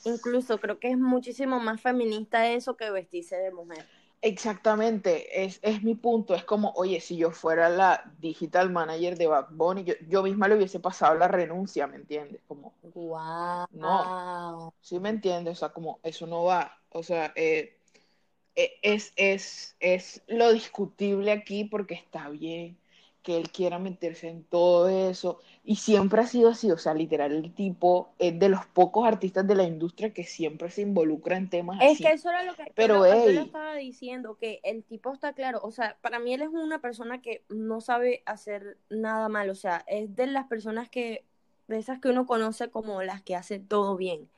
incluso 0.04 0.60
creo 0.60 0.80
que 0.80 0.92
es 0.92 0.98
muchísimo 0.98 1.62
más 1.62 1.80
feminista 1.80 2.50
eso 2.50 2.76
que 2.76 2.92
vestirse 2.92 3.38
de 3.38 3.52
mujer. 3.52 3.86
Exactamente, 4.22 5.46
es, 5.46 5.60
es 5.62 5.82
mi 5.82 5.96
punto. 5.96 6.36
Es 6.36 6.44
como, 6.44 6.74
oye, 6.76 7.00
si 7.00 7.16
yo 7.16 7.32
fuera 7.32 7.70
la 7.70 8.04
digital 8.20 8.70
manager 8.70 9.18
de 9.18 9.28
Bad 9.28 9.48
Bunny, 9.52 9.86
yo, 9.86 9.94
yo 10.10 10.24
misma 10.24 10.50
le 10.50 10.58
hubiese 10.58 10.82
pasado 10.82 11.16
la 11.16 11.30
renuncia, 11.30 11.88
¿me 11.88 11.96
entiendes? 11.96 12.42
Como, 12.46 12.74
wow. 12.96 13.66
No, 13.72 14.74
¿sí 14.82 15.00
me 15.00 15.08
entiendes? 15.08 15.54
O 15.54 15.56
sea, 15.56 15.70
como, 15.70 16.02
eso 16.04 16.28
no 16.28 16.44
va. 16.44 16.70
O 16.90 17.02
sea, 17.02 17.32
eh, 17.36 17.79
es, 18.56 19.14
es, 19.16 19.76
es 19.80 20.22
lo 20.28 20.52
discutible 20.52 21.32
aquí 21.32 21.64
porque 21.64 21.94
está 21.94 22.30
bien 22.30 22.78
que 23.22 23.38
él 23.38 23.50
quiera 23.50 23.80
meterse 23.80 24.30
en 24.30 24.44
todo 24.44 24.88
eso. 24.88 25.40
Y 25.64 25.76
siempre 25.76 26.22
ha 26.22 26.26
sido 26.26 26.50
así, 26.50 26.72
o 26.72 26.78
sea, 26.78 26.94
literal 26.94 27.34
el 27.34 27.54
tipo 27.54 28.10
es 28.18 28.40
de 28.40 28.50
los 28.50 28.66
pocos 28.68 29.08
artistas 29.08 29.46
de 29.46 29.56
la 29.56 29.64
industria 29.64 30.14
que 30.14 30.24
siempre 30.24 30.70
se 30.70 30.82
involucra 30.82 31.38
en 31.38 31.50
temas 31.50 31.78
es 31.82 31.92
así. 31.92 32.04
Es 32.04 32.10
que 32.10 32.16
eso 32.16 32.30
era 32.30 32.44
lo 32.44 32.56
que 32.56 32.72
Pero, 32.76 33.06
yo 33.06 33.42
estaba 33.42 33.76
diciendo, 33.76 34.38
que 34.38 34.62
el 34.64 34.84
tipo 34.84 35.14
está 35.14 35.34
claro, 35.34 35.60
o 35.64 35.72
sea, 35.72 35.98
para 36.02 36.20
mí 36.20 36.34
él 36.34 36.42
es 36.42 36.50
una 36.50 36.80
persona 36.80 37.22
que 37.22 37.44
no 37.50 37.82
sabe 37.82 38.24
hacer 38.26 38.78
nada 38.90 39.28
mal, 39.28 39.50
o 39.50 39.56
sea, 39.56 39.84
es 39.88 40.16
de 40.16 40.28
las 40.28 40.48
personas 40.48 40.90
que, 40.90 41.26
de 41.68 41.78
esas 41.78 42.00
que 42.00 42.10
uno 42.10 42.26
conoce 42.26 42.70
como 42.70 43.04
las 43.04 43.22
que 43.22 43.36
hacen 43.36 43.68
todo 43.68 43.98
bien 43.98 44.30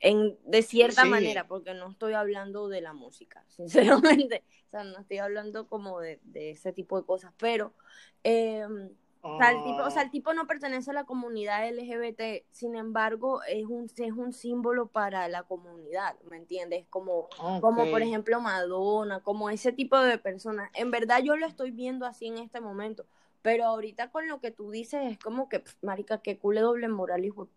en, 0.00 0.38
de 0.44 0.62
cierta 0.62 1.04
manera, 1.04 1.46
porque 1.46 1.74
no 1.74 1.90
estoy 1.90 2.14
hablando 2.14 2.68
de 2.68 2.80
la 2.80 2.92
música, 2.92 3.44
sinceramente, 3.48 4.44
o 4.68 4.70
sea, 4.70 4.84
no 4.84 4.98
estoy 4.98 5.18
hablando 5.18 5.66
como 5.66 6.00
de, 6.00 6.20
ese 6.34 6.72
tipo 6.72 7.00
de 7.00 7.06
cosas, 7.06 7.32
pero, 7.38 7.74
em, 8.22 8.90
o, 9.20 9.38
sea, 9.38 9.50
el 9.50 9.64
tipo, 9.64 9.82
o 9.82 9.90
sea, 9.90 10.02
el 10.02 10.10
tipo 10.10 10.32
no 10.32 10.46
pertenece 10.46 10.90
a 10.90 10.94
la 10.94 11.04
comunidad 11.04 11.68
LGBT, 11.68 12.44
sin 12.52 12.76
embargo, 12.76 13.42
es 13.48 13.64
un, 13.66 13.90
es 13.96 14.12
un 14.12 14.32
símbolo 14.32 14.86
para 14.86 15.28
la 15.28 15.42
comunidad, 15.42 16.16
¿me 16.30 16.36
entiendes? 16.36 16.86
Como, 16.88 17.28
como 17.60 17.90
por 17.90 18.00
ejemplo 18.00 18.40
Madonna, 18.40 19.20
como 19.20 19.50
ese 19.50 19.72
tipo 19.72 19.98
de 19.98 20.18
personas. 20.18 20.70
En 20.74 20.92
verdad 20.92 21.20
yo 21.22 21.36
lo 21.36 21.46
estoy 21.46 21.72
viendo 21.72 22.06
así 22.06 22.28
en 22.28 22.38
este 22.38 22.60
momento, 22.60 23.06
pero 23.42 23.64
ahorita 23.64 24.12
con 24.12 24.28
lo 24.28 24.40
que 24.40 24.52
tú 24.52 24.70
dices 24.70 25.00
es 25.04 25.18
como 25.18 25.48
que, 25.48 25.64
marica, 25.82 26.22
qué 26.22 26.38
cule 26.38 26.60
doble 26.60 26.86
moral 26.86 27.24
hijo 27.24 27.48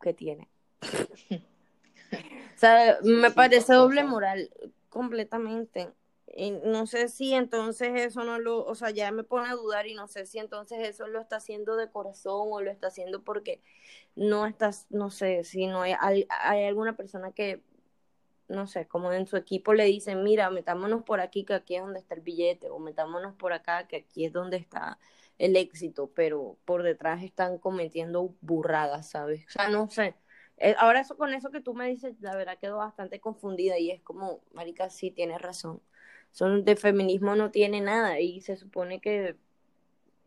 que 0.00 0.14
tiene. 0.14 0.48
O 2.58 2.60
sea, 2.60 2.98
me 3.04 3.30
parece 3.30 3.72
doble 3.72 4.02
moral 4.02 4.50
completamente. 4.88 5.92
Y 6.34 6.50
no 6.50 6.88
sé 6.88 7.08
si 7.08 7.32
entonces 7.32 7.90
eso 7.94 8.24
no 8.24 8.40
lo, 8.40 8.64
o 8.64 8.74
sea, 8.74 8.90
ya 8.90 9.12
me 9.12 9.22
pone 9.22 9.48
a 9.48 9.54
dudar 9.54 9.86
y 9.86 9.94
no 9.94 10.08
sé 10.08 10.26
si 10.26 10.40
entonces 10.40 10.80
eso 10.80 11.06
lo 11.06 11.20
está 11.20 11.36
haciendo 11.36 11.76
de 11.76 11.88
corazón 11.88 12.48
o 12.50 12.60
lo 12.60 12.72
está 12.72 12.88
haciendo 12.88 13.22
porque 13.22 13.62
no 14.16 14.44
estás, 14.44 14.88
no 14.90 15.10
sé, 15.10 15.44
si 15.44 15.68
no 15.68 15.82
hay, 15.82 15.94
hay, 16.00 16.64
alguna 16.64 16.96
persona 16.96 17.30
que, 17.30 17.62
no 18.48 18.66
sé, 18.66 18.88
como 18.88 19.12
en 19.12 19.28
su 19.28 19.36
equipo 19.36 19.72
le 19.72 19.84
dicen, 19.84 20.24
mira, 20.24 20.50
metámonos 20.50 21.04
por 21.04 21.20
aquí 21.20 21.44
que 21.44 21.54
aquí 21.54 21.76
es 21.76 21.82
donde 21.82 22.00
está 22.00 22.16
el 22.16 22.22
billete 22.22 22.70
o 22.70 22.80
metámonos 22.80 23.36
por 23.36 23.52
acá 23.52 23.86
que 23.86 23.98
aquí 23.98 24.24
es 24.24 24.32
donde 24.32 24.56
está 24.56 24.98
el 25.38 25.54
éxito, 25.54 26.10
pero 26.12 26.56
por 26.64 26.82
detrás 26.82 27.22
están 27.22 27.58
cometiendo 27.58 28.34
burradas, 28.40 29.10
¿sabes? 29.10 29.46
O 29.46 29.50
sea, 29.50 29.68
no 29.68 29.88
sé 29.88 30.16
ahora 30.78 31.00
eso 31.00 31.16
con 31.16 31.34
eso 31.34 31.50
que 31.50 31.60
tú 31.60 31.74
me 31.74 31.88
dices, 31.88 32.16
la 32.20 32.36
verdad 32.36 32.58
quedo 32.58 32.78
bastante 32.78 33.20
confundida 33.20 33.78
y 33.78 33.90
es 33.90 34.02
como, 34.02 34.42
marica, 34.52 34.90
sí, 34.90 35.10
tienes 35.10 35.40
razón. 35.40 35.82
Son 36.30 36.64
de 36.64 36.76
feminismo 36.76 37.34
no 37.36 37.50
tiene 37.50 37.80
nada 37.80 38.20
y 38.20 38.40
se 38.42 38.56
supone 38.56 39.00
que, 39.00 39.36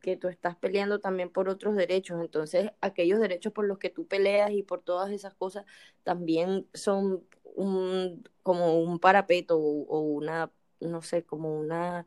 que 0.02 0.18
tú 0.18 0.28
estás 0.28 0.56
peleando 0.56 1.00
también 1.00 1.30
por 1.30 1.50
otros 1.50 1.76
derechos. 1.76 2.20
Entonces, 2.22 2.72
aquellos 2.82 3.20
derechos 3.20 3.54
por 3.54 3.66
los 3.66 3.78
que 3.78 3.90
tú 3.90 4.08
peleas 4.08 4.52
y 4.52 4.64
por 4.64 4.82
todas 4.82 5.12
esas 5.12 5.34
cosas 5.36 5.66
también 6.04 6.68
son 6.74 7.24
un, 7.56 8.24
como 8.44 8.80
un 8.80 9.00
parapeto 9.00 9.58
o, 9.60 10.02
una, 10.02 10.52
no 10.80 11.02
sé, 11.02 11.24
como 11.24 11.60
una 11.60 12.06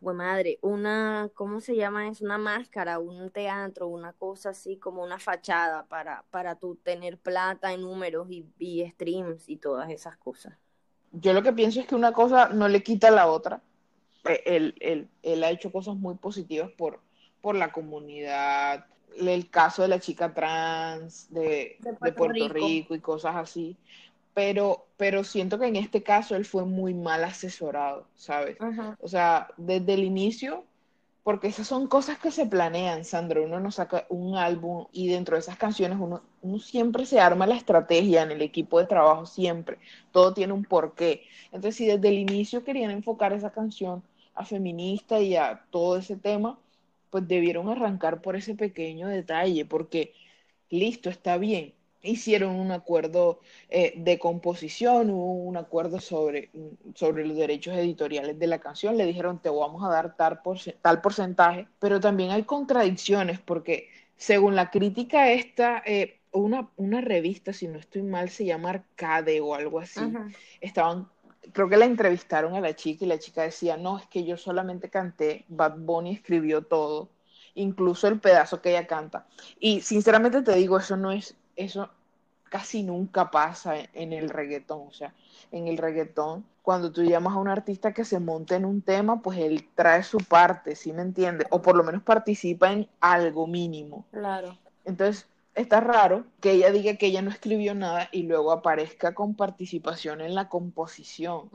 pues 0.00 0.16
madre, 0.16 0.58
una, 0.62 1.30
¿cómo 1.34 1.60
se 1.60 1.76
llama 1.76 2.08
eso? 2.08 2.24
Una 2.24 2.38
máscara, 2.38 2.98
un 2.98 3.30
teatro, 3.30 3.88
una 3.88 4.12
cosa 4.12 4.50
así 4.50 4.76
como 4.76 5.02
una 5.02 5.18
fachada 5.18 5.86
para, 5.86 6.24
para 6.30 6.56
tú 6.56 6.76
tener 6.76 7.18
plata 7.18 7.72
en 7.72 7.82
números 7.82 8.28
y, 8.30 8.46
y 8.58 8.88
streams 8.90 9.48
y 9.48 9.56
todas 9.56 9.90
esas 9.90 10.16
cosas. 10.16 10.54
Yo 11.12 11.32
lo 11.32 11.42
que 11.42 11.52
pienso 11.52 11.80
es 11.80 11.86
que 11.86 11.94
una 11.94 12.12
cosa 12.12 12.48
no 12.48 12.68
le 12.68 12.82
quita 12.82 13.08
a 13.08 13.12
la 13.12 13.28
otra. 13.28 13.62
Él, 14.44 14.74
él, 14.80 15.08
él 15.22 15.44
ha 15.44 15.50
hecho 15.50 15.70
cosas 15.70 15.96
muy 15.96 16.14
positivas 16.16 16.70
por, 16.72 17.00
por 17.40 17.54
la 17.54 17.72
comunidad, 17.72 18.86
el 19.16 19.50
caso 19.50 19.82
de 19.82 19.88
la 19.88 20.00
chica 20.00 20.32
trans 20.32 21.32
de, 21.32 21.76
de 21.80 21.92
Puerto, 21.94 22.16
Puerto 22.16 22.48
Rico. 22.48 22.66
Rico. 22.66 22.94
y 22.94 23.00
cosas 23.00 23.36
así. 23.36 23.76
Pero, 24.34 24.86
pero 24.96 25.24
siento 25.24 25.58
que 25.58 25.66
en 25.66 25.76
este 25.76 26.02
caso 26.02 26.36
él 26.36 26.44
fue 26.44 26.64
muy 26.64 26.94
mal 26.94 27.24
asesorado, 27.24 28.06
¿sabes? 28.16 28.58
O 28.98 29.08
sea, 29.08 29.48
desde 29.56 29.94
el 29.94 30.04
inicio, 30.04 30.64
porque 31.22 31.48
esas 31.48 31.66
son 31.68 31.86
cosas 31.88 32.18
que 32.18 32.30
se 32.30 32.46
planean, 32.46 33.04
Sandro. 33.04 33.44
Uno 33.44 33.60
nos 33.60 33.76
saca 33.76 34.06
un 34.10 34.36
álbum 34.36 34.86
y 34.92 35.08
dentro 35.08 35.36
de 35.36 35.40
esas 35.40 35.56
canciones 35.56 35.98
uno, 36.00 36.22
uno 36.42 36.58
siempre 36.58 37.06
se 37.06 37.20
arma 37.20 37.46
la 37.46 37.56
estrategia 37.56 38.22
en 38.22 38.30
el 38.32 38.42
equipo 38.42 38.78
de 38.78 38.86
trabajo, 38.86 39.26
siempre. 39.26 39.78
Todo 40.12 40.34
tiene 40.34 40.52
un 40.52 40.64
porqué. 40.64 41.24
Entonces, 41.46 41.76
si 41.76 41.86
desde 41.86 42.08
el 42.08 42.18
inicio 42.18 42.64
querían 42.64 42.90
enfocar 42.90 43.32
esa 43.32 43.50
canción 43.52 44.02
a 44.34 44.44
feminista 44.44 45.20
y 45.20 45.36
a 45.36 45.64
todo 45.70 45.96
ese 45.98 46.16
tema, 46.16 46.58
pues 47.10 47.26
debieron 47.28 47.68
arrancar 47.68 48.20
por 48.20 48.36
ese 48.36 48.54
pequeño 48.54 49.08
detalle, 49.08 49.64
porque 49.64 50.12
listo, 50.70 51.08
está 51.10 51.38
bien. 51.38 51.74
Hicieron 52.04 52.54
un 52.54 52.70
acuerdo 52.70 53.40
eh, 53.68 53.94
de 53.96 54.18
composición, 54.18 55.10
hubo 55.10 55.32
un 55.44 55.56
acuerdo 55.56 56.00
sobre, 56.00 56.50
sobre 56.94 57.26
los 57.26 57.36
derechos 57.36 57.76
editoriales 57.76 58.38
de 58.38 58.46
la 58.46 58.60
canción, 58.60 58.96
le 58.96 59.06
dijeron 59.06 59.40
te 59.40 59.48
vamos 59.48 59.82
a 59.82 59.88
dar 59.88 60.16
tal, 60.16 60.42
porce 60.42 60.76
tal 60.80 61.00
porcentaje, 61.00 61.66
pero 61.78 61.98
también 61.98 62.30
hay 62.30 62.44
contradicciones 62.44 63.40
porque 63.40 63.88
según 64.16 64.54
la 64.54 64.70
crítica 64.70 65.30
esta, 65.32 65.82
eh, 65.86 66.20
una, 66.30 66.68
una, 66.76 67.00
revista, 67.00 67.52
si 67.52 67.66
no 67.66 67.78
estoy 67.78 68.02
mal, 68.02 68.28
se 68.28 68.44
llama 68.44 68.70
Arcade 68.70 69.40
o 69.40 69.54
algo 69.54 69.80
así, 69.80 70.00
estaban 70.60 71.08
creo 71.52 71.68
que 71.68 71.76
la 71.76 71.84
entrevistaron 71.84 72.54
a 72.54 72.60
la 72.60 72.74
chica 72.74 73.04
y 73.04 73.08
la 73.08 73.18
chica 73.18 73.42
decía, 73.42 73.76
no, 73.76 73.98
es 73.98 74.06
que 74.06 74.24
yo 74.24 74.36
solamente 74.36 74.88
canté, 74.88 75.44
Bad 75.48 75.78
Bunny 75.78 76.12
escribió 76.12 76.62
todo, 76.62 77.10
incluso 77.54 78.08
el 78.08 78.20
pedazo 78.20 78.60
que 78.60 78.70
ella 78.70 78.86
canta. 78.86 79.26
Y 79.58 79.80
sinceramente 79.80 80.42
te 80.42 80.54
digo, 80.54 80.78
eso 80.78 80.96
no 80.96 81.12
es, 81.12 81.36
eso 81.56 81.90
casi 82.48 82.82
nunca 82.82 83.30
pasa 83.30 83.74
en 83.94 84.12
el 84.12 84.30
reggaetón, 84.30 84.86
o 84.86 84.92
sea, 84.92 85.12
en 85.50 85.66
el 85.66 85.76
reggaetón, 85.76 86.44
cuando 86.62 86.92
tú 86.92 87.02
llamas 87.02 87.34
a 87.34 87.38
un 87.38 87.48
artista 87.48 87.92
que 87.92 88.04
se 88.04 88.20
monte 88.20 88.54
en 88.54 88.64
un 88.64 88.80
tema, 88.80 89.20
pues 89.20 89.38
él 89.38 89.68
trae 89.74 90.02
su 90.02 90.18
parte, 90.18 90.76
¿sí 90.76 90.92
me 90.92 91.02
entiendes? 91.02 91.46
O 91.50 91.60
por 91.60 91.76
lo 91.76 91.82
menos 91.82 92.02
participa 92.02 92.72
en 92.72 92.88
algo 93.00 93.46
mínimo. 93.46 94.04
Claro. 94.12 94.56
Entonces, 94.84 95.26
está 95.54 95.80
raro 95.80 96.24
que 96.40 96.52
ella 96.52 96.70
diga 96.70 96.94
que 96.96 97.06
ella 97.06 97.22
no 97.22 97.30
escribió 97.30 97.74
nada 97.74 98.08
y 98.12 98.24
luego 98.24 98.52
aparezca 98.52 99.14
con 99.14 99.34
participación 99.34 100.20
en 100.20 100.34
la 100.34 100.48
composición. 100.48 101.50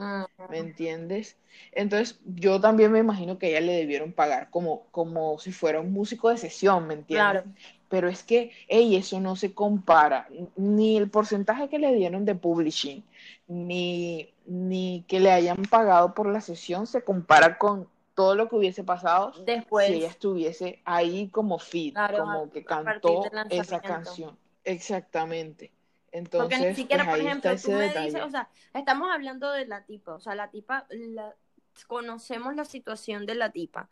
¿me 0.50 0.58
entiendes? 0.58 1.38
Entonces 1.72 2.20
yo 2.26 2.60
también 2.60 2.92
me 2.92 3.00
imagino 3.00 3.38
que 3.38 3.48
a 3.48 3.50
ella 3.50 3.62
le 3.62 3.74
debieron 3.74 4.14
pagar 4.14 4.50
como, 4.50 4.84
como 4.92 5.40
si 5.40 5.52
fuera 5.52 5.80
un 5.80 5.92
músico 5.92 6.30
de 6.30 6.38
sesión, 6.38 6.88
¿me 6.88 6.94
entiendes? 6.96 7.44
Claro. 7.44 7.44
Pero 7.90 8.08
es 8.08 8.24
que, 8.24 8.52
hey, 8.68 8.96
eso 8.96 9.20
no 9.20 9.36
se 9.36 9.54
compara, 9.54 10.28
ni 10.56 10.96
el 10.96 11.10
porcentaje 11.10 11.70
que 11.70 11.80
le 11.80 11.94
dieron 11.94 12.24
de 12.24 12.36
publishing, 12.36 13.04
ni, 13.48 14.32
ni 14.46 15.04
que 15.08 15.20
le 15.20 15.32
hayan 15.32 15.64
pagado 15.64 16.14
por 16.14 16.28
la 16.28 16.40
sesión 16.40 16.86
se 16.88 17.04
compara 17.04 17.58
con 17.58 17.88
todo 18.14 18.36
lo 18.36 18.50
que 18.50 18.58
hubiese 18.58 18.84
pasado 18.84 19.32
Después. 19.46 19.88
si 19.88 19.94
ella 19.94 20.08
estuviese 20.08 20.82
ahí 20.86 21.30
como 21.30 21.58
feed, 21.58 21.94
Claro, 21.94 22.18
como 22.20 22.52
que 22.52 22.64
cantó 22.64 23.24
esa 23.50 23.80
canción. 23.80 24.38
Exactamente. 24.64 25.72
Entonces, 26.12 26.58
Porque 26.58 26.70
ni 26.70 26.76
siquiera, 26.76 27.06
pues 27.06 27.18
por 27.18 27.26
ejemplo, 27.26 27.52
tú 27.56 27.72
me 27.72 27.78
detalle. 27.84 28.06
dices, 28.08 28.22
o 28.22 28.30
sea, 28.30 28.50
estamos 28.74 29.10
hablando 29.12 29.52
de 29.52 29.66
la 29.68 29.86
tipa, 29.86 30.16
o 30.16 30.20
sea, 30.20 30.36
la 30.36 30.50
tipa, 30.50 30.86
la, 30.90 31.34
conocemos 31.88 32.56
la 32.56 32.66
situación 32.66 33.26
de 33.26 33.36
la 33.36 33.52
tipa, 33.52 33.90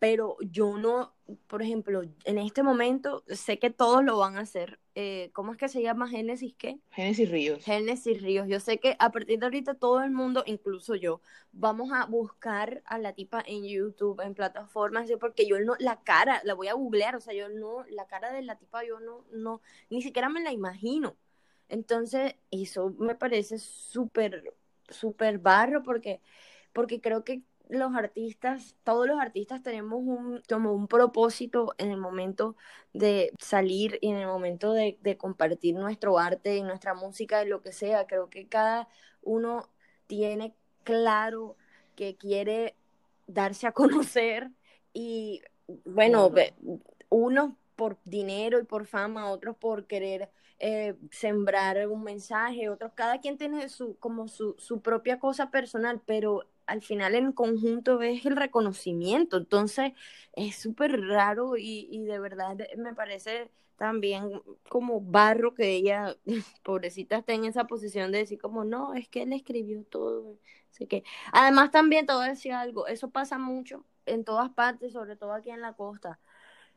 pero 0.00 0.38
yo 0.40 0.78
no, 0.78 1.14
por 1.46 1.60
ejemplo, 1.60 2.02
en 2.24 2.38
este 2.38 2.62
momento 2.62 3.22
sé 3.28 3.58
que 3.58 3.68
todos 3.68 4.02
lo 4.02 4.16
van 4.16 4.38
a 4.38 4.40
hacer. 4.40 4.80
Eh, 4.94 5.28
¿Cómo 5.34 5.52
es 5.52 5.58
que 5.58 5.68
se 5.68 5.82
llama 5.82 6.08
Génesis 6.08 6.54
qué? 6.56 6.80
Génesis 6.90 7.30
Ríos. 7.30 7.62
Génesis 7.62 8.22
Ríos. 8.22 8.48
Yo 8.48 8.60
sé 8.60 8.78
que 8.78 8.96
a 8.98 9.12
partir 9.12 9.38
de 9.38 9.44
ahorita 9.44 9.74
todo 9.74 10.02
el 10.02 10.10
mundo, 10.10 10.42
incluso 10.46 10.94
yo, 10.94 11.20
vamos 11.52 11.92
a 11.92 12.06
buscar 12.06 12.82
a 12.86 12.96
la 12.98 13.12
tipa 13.12 13.44
en 13.46 13.62
YouTube, 13.64 14.22
en 14.22 14.34
plataformas, 14.34 15.06
¿sí? 15.06 15.16
porque 15.16 15.46
yo 15.46 15.60
no, 15.60 15.74
la 15.78 16.02
cara, 16.02 16.40
la 16.44 16.54
voy 16.54 16.68
a 16.68 16.72
googlear, 16.72 17.14
o 17.14 17.20
sea, 17.20 17.34
yo 17.34 17.50
no, 17.50 17.84
la 17.90 18.06
cara 18.06 18.32
de 18.32 18.40
la 18.40 18.56
tipa 18.56 18.82
yo 18.82 19.00
no, 19.00 19.26
no, 19.32 19.60
ni 19.90 20.00
siquiera 20.00 20.30
me 20.30 20.42
la 20.42 20.50
imagino. 20.50 21.14
Entonces, 21.68 22.36
eso 22.50 22.94
me 22.98 23.16
parece 23.16 23.58
súper, 23.58 24.54
súper 24.88 25.38
barro 25.38 25.82
porque, 25.82 26.22
porque 26.72 27.02
creo 27.02 27.22
que 27.22 27.42
los 27.70 27.94
artistas, 27.94 28.76
todos 28.84 29.06
los 29.06 29.20
artistas 29.20 29.62
tenemos 29.62 30.00
un, 30.02 30.42
como 30.48 30.72
un 30.74 30.88
propósito 30.88 31.74
en 31.78 31.90
el 31.90 31.98
momento 31.98 32.56
de 32.92 33.32
salir 33.40 33.98
y 34.02 34.10
en 34.10 34.16
el 34.18 34.26
momento 34.26 34.72
de, 34.72 34.98
de 35.02 35.16
compartir 35.16 35.74
nuestro 35.76 36.18
arte 36.18 36.56
y 36.56 36.62
nuestra 36.62 36.94
música 36.94 37.42
y 37.44 37.48
lo 37.48 37.62
que 37.62 37.72
sea. 37.72 38.06
Creo 38.06 38.30
que 38.30 38.48
cada 38.48 38.88
uno 39.22 39.70
tiene 40.06 40.54
claro 40.84 41.56
que 41.96 42.16
quiere 42.16 42.76
darse 43.26 43.66
a 43.66 43.72
conocer 43.74 44.50
y 44.92 45.42
bueno, 45.84 46.32
Claro. 46.32 46.80
unos 47.08 47.52
por 47.76 47.98
dinero 48.04 48.60
y 48.60 48.64
por 48.64 48.86
fama, 48.86 49.30
otros 49.30 49.56
por 49.56 49.86
querer 49.86 50.30
eh, 50.58 50.96
sembrar 51.10 51.88
un 51.88 52.02
mensaje, 52.04 52.68
otros, 52.68 52.92
cada 52.94 53.20
quien 53.20 53.38
tiene 53.38 53.68
su, 53.68 53.96
como 53.98 54.28
su, 54.28 54.54
su 54.58 54.82
propia 54.82 55.18
cosa 55.18 55.50
personal, 55.50 56.02
pero 56.06 56.49
al 56.70 56.82
final 56.82 57.14
en 57.16 57.32
conjunto 57.32 58.00
es 58.02 58.24
el 58.26 58.36
reconocimiento, 58.36 59.38
entonces 59.38 59.92
es 60.34 60.56
súper 60.56 61.00
raro 61.00 61.56
y, 61.56 61.88
y 61.90 62.04
de 62.04 62.18
verdad 62.20 62.56
me 62.76 62.94
parece 62.94 63.50
también 63.76 64.42
como 64.68 65.00
barro 65.00 65.54
que 65.54 65.70
ella, 65.70 66.16
pobrecita, 66.62 67.16
esté 67.16 67.34
en 67.34 67.46
esa 67.46 67.64
posición 67.66 68.12
de 68.12 68.18
decir 68.18 68.38
como, 68.38 68.62
no, 68.64 68.94
es 68.94 69.08
que 69.08 69.22
él 69.22 69.32
escribió 69.32 69.82
todo, 69.84 70.36
así 70.70 70.86
que, 70.86 71.02
además 71.32 71.70
también 71.70 72.06
te 72.06 72.12
voy 72.12 72.26
a 72.26 72.28
decir 72.28 72.52
algo, 72.52 72.86
eso 72.86 73.10
pasa 73.10 73.38
mucho 73.38 73.84
en 74.06 74.24
todas 74.24 74.50
partes, 74.50 74.92
sobre 74.92 75.16
todo 75.16 75.32
aquí 75.32 75.50
en 75.50 75.62
la 75.62 75.72
costa, 75.72 76.20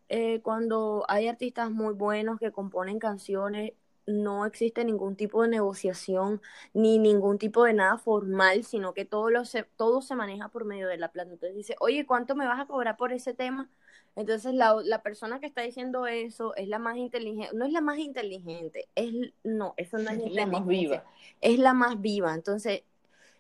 eh, 0.10 0.42
cuando 0.44 1.06
hay 1.10 1.28
artistas 1.28 1.70
muy 1.72 1.94
buenos 1.94 2.40
que 2.40 2.52
componen 2.52 3.00
canciones, 3.00 3.74
no 4.06 4.46
existe 4.46 4.86
ningún 4.86 5.16
tipo 5.16 5.42
de 5.44 5.50
negociación 5.50 6.42
ni 6.74 7.00
ningún 7.00 7.38
tipo 7.38 7.64
de 7.64 7.74
nada 7.74 7.98
formal, 7.98 8.64
sino 8.64 8.94
que 8.94 9.06
todo, 9.06 9.30
lo 9.30 9.46
se, 9.46 9.64
todo 9.64 10.02
se 10.02 10.16
maneja 10.16 10.50
por 10.50 10.66
medio 10.66 10.88
de 10.88 10.98
la 10.98 11.12
plata. 11.12 11.32
Entonces 11.32 11.56
dice, 11.56 11.76
oye, 11.80 12.06
¿cuánto 12.06 12.36
me 12.36 12.48
vas 12.48 12.60
a 12.60 12.66
cobrar 12.68 12.98
por 12.98 13.14
ese 13.14 13.34
tema? 13.34 13.70
Entonces 14.16 14.54
la, 14.54 14.76
la 14.84 15.02
persona 15.02 15.40
que 15.40 15.48
está 15.48 15.62
diciendo 15.62 16.06
eso 16.08 16.56
es 16.56 16.68
la 16.68 16.80
más 16.80 16.98
inteligente, 16.98 17.56
no 17.56 17.66
es 17.66 17.72
la 17.72 17.82
más 17.82 17.98
inteligente, 17.98 18.88
es, 18.96 19.12
no, 19.44 19.74
eso 19.78 19.98
no 19.98 20.12
es 20.12 20.20
la 20.34 20.46
más 20.46 20.66
viva. 20.68 21.04
Es 21.42 21.58
la 21.60 21.74
más 21.74 22.00
viva. 22.00 22.34
Entonces, 22.34 22.84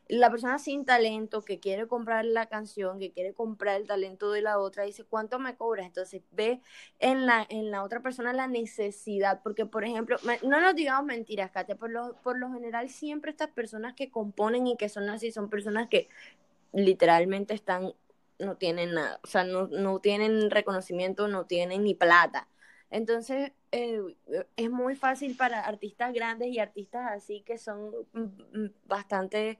la 0.07 0.29
persona 0.29 0.59
sin 0.59 0.85
talento 0.85 1.41
que 1.43 1.59
quiere 1.59 1.87
comprar 1.87 2.25
la 2.25 2.47
canción, 2.47 2.99
que 2.99 3.11
quiere 3.11 3.33
comprar 3.33 3.79
el 3.79 3.87
talento 3.87 4.31
de 4.31 4.41
la 4.41 4.59
otra, 4.59 4.83
dice, 4.83 5.05
¿cuánto 5.05 5.39
me 5.39 5.55
cobras? 5.55 5.85
Entonces 5.85 6.21
ve 6.31 6.61
en 6.99 7.25
la, 7.25 7.45
en 7.49 7.71
la 7.71 7.83
otra 7.83 8.01
persona 8.01 8.33
la 8.33 8.47
necesidad, 8.47 9.41
porque 9.43 9.65
por 9.65 9.85
ejemplo, 9.85 10.17
no 10.43 10.61
nos 10.61 10.75
digamos 10.75 11.05
mentiras, 11.05 11.51
Katia, 11.51 11.75
por 11.75 11.89
lo, 11.89 12.15
por 12.21 12.37
lo 12.37 12.51
general 12.51 12.89
siempre 12.89 13.31
estas 13.31 13.49
personas 13.49 13.93
que 13.93 14.11
componen 14.11 14.67
y 14.67 14.77
que 14.77 14.89
son 14.89 15.09
así, 15.09 15.31
son 15.31 15.49
personas 15.49 15.87
que 15.87 16.09
literalmente 16.73 17.53
están, 17.53 17.93
no 18.39 18.57
tienen 18.57 18.93
nada, 18.93 19.19
o 19.23 19.27
sea, 19.27 19.43
no, 19.45 19.67
no 19.67 19.99
tienen 19.99 20.51
reconocimiento, 20.51 21.27
no 21.27 21.45
tienen 21.45 21.83
ni 21.83 21.95
plata. 21.95 22.47
Entonces, 22.89 23.53
eh, 23.71 24.01
es 24.55 24.69
muy 24.69 24.95
fácil 24.95 25.35
para 25.35 25.61
artistas 25.61 26.13
grandes 26.13 26.49
y 26.49 26.59
artistas 26.59 27.09
así 27.11 27.41
que 27.41 27.57
son 27.57 27.91
mm, 28.13 28.67
bastante 28.85 29.59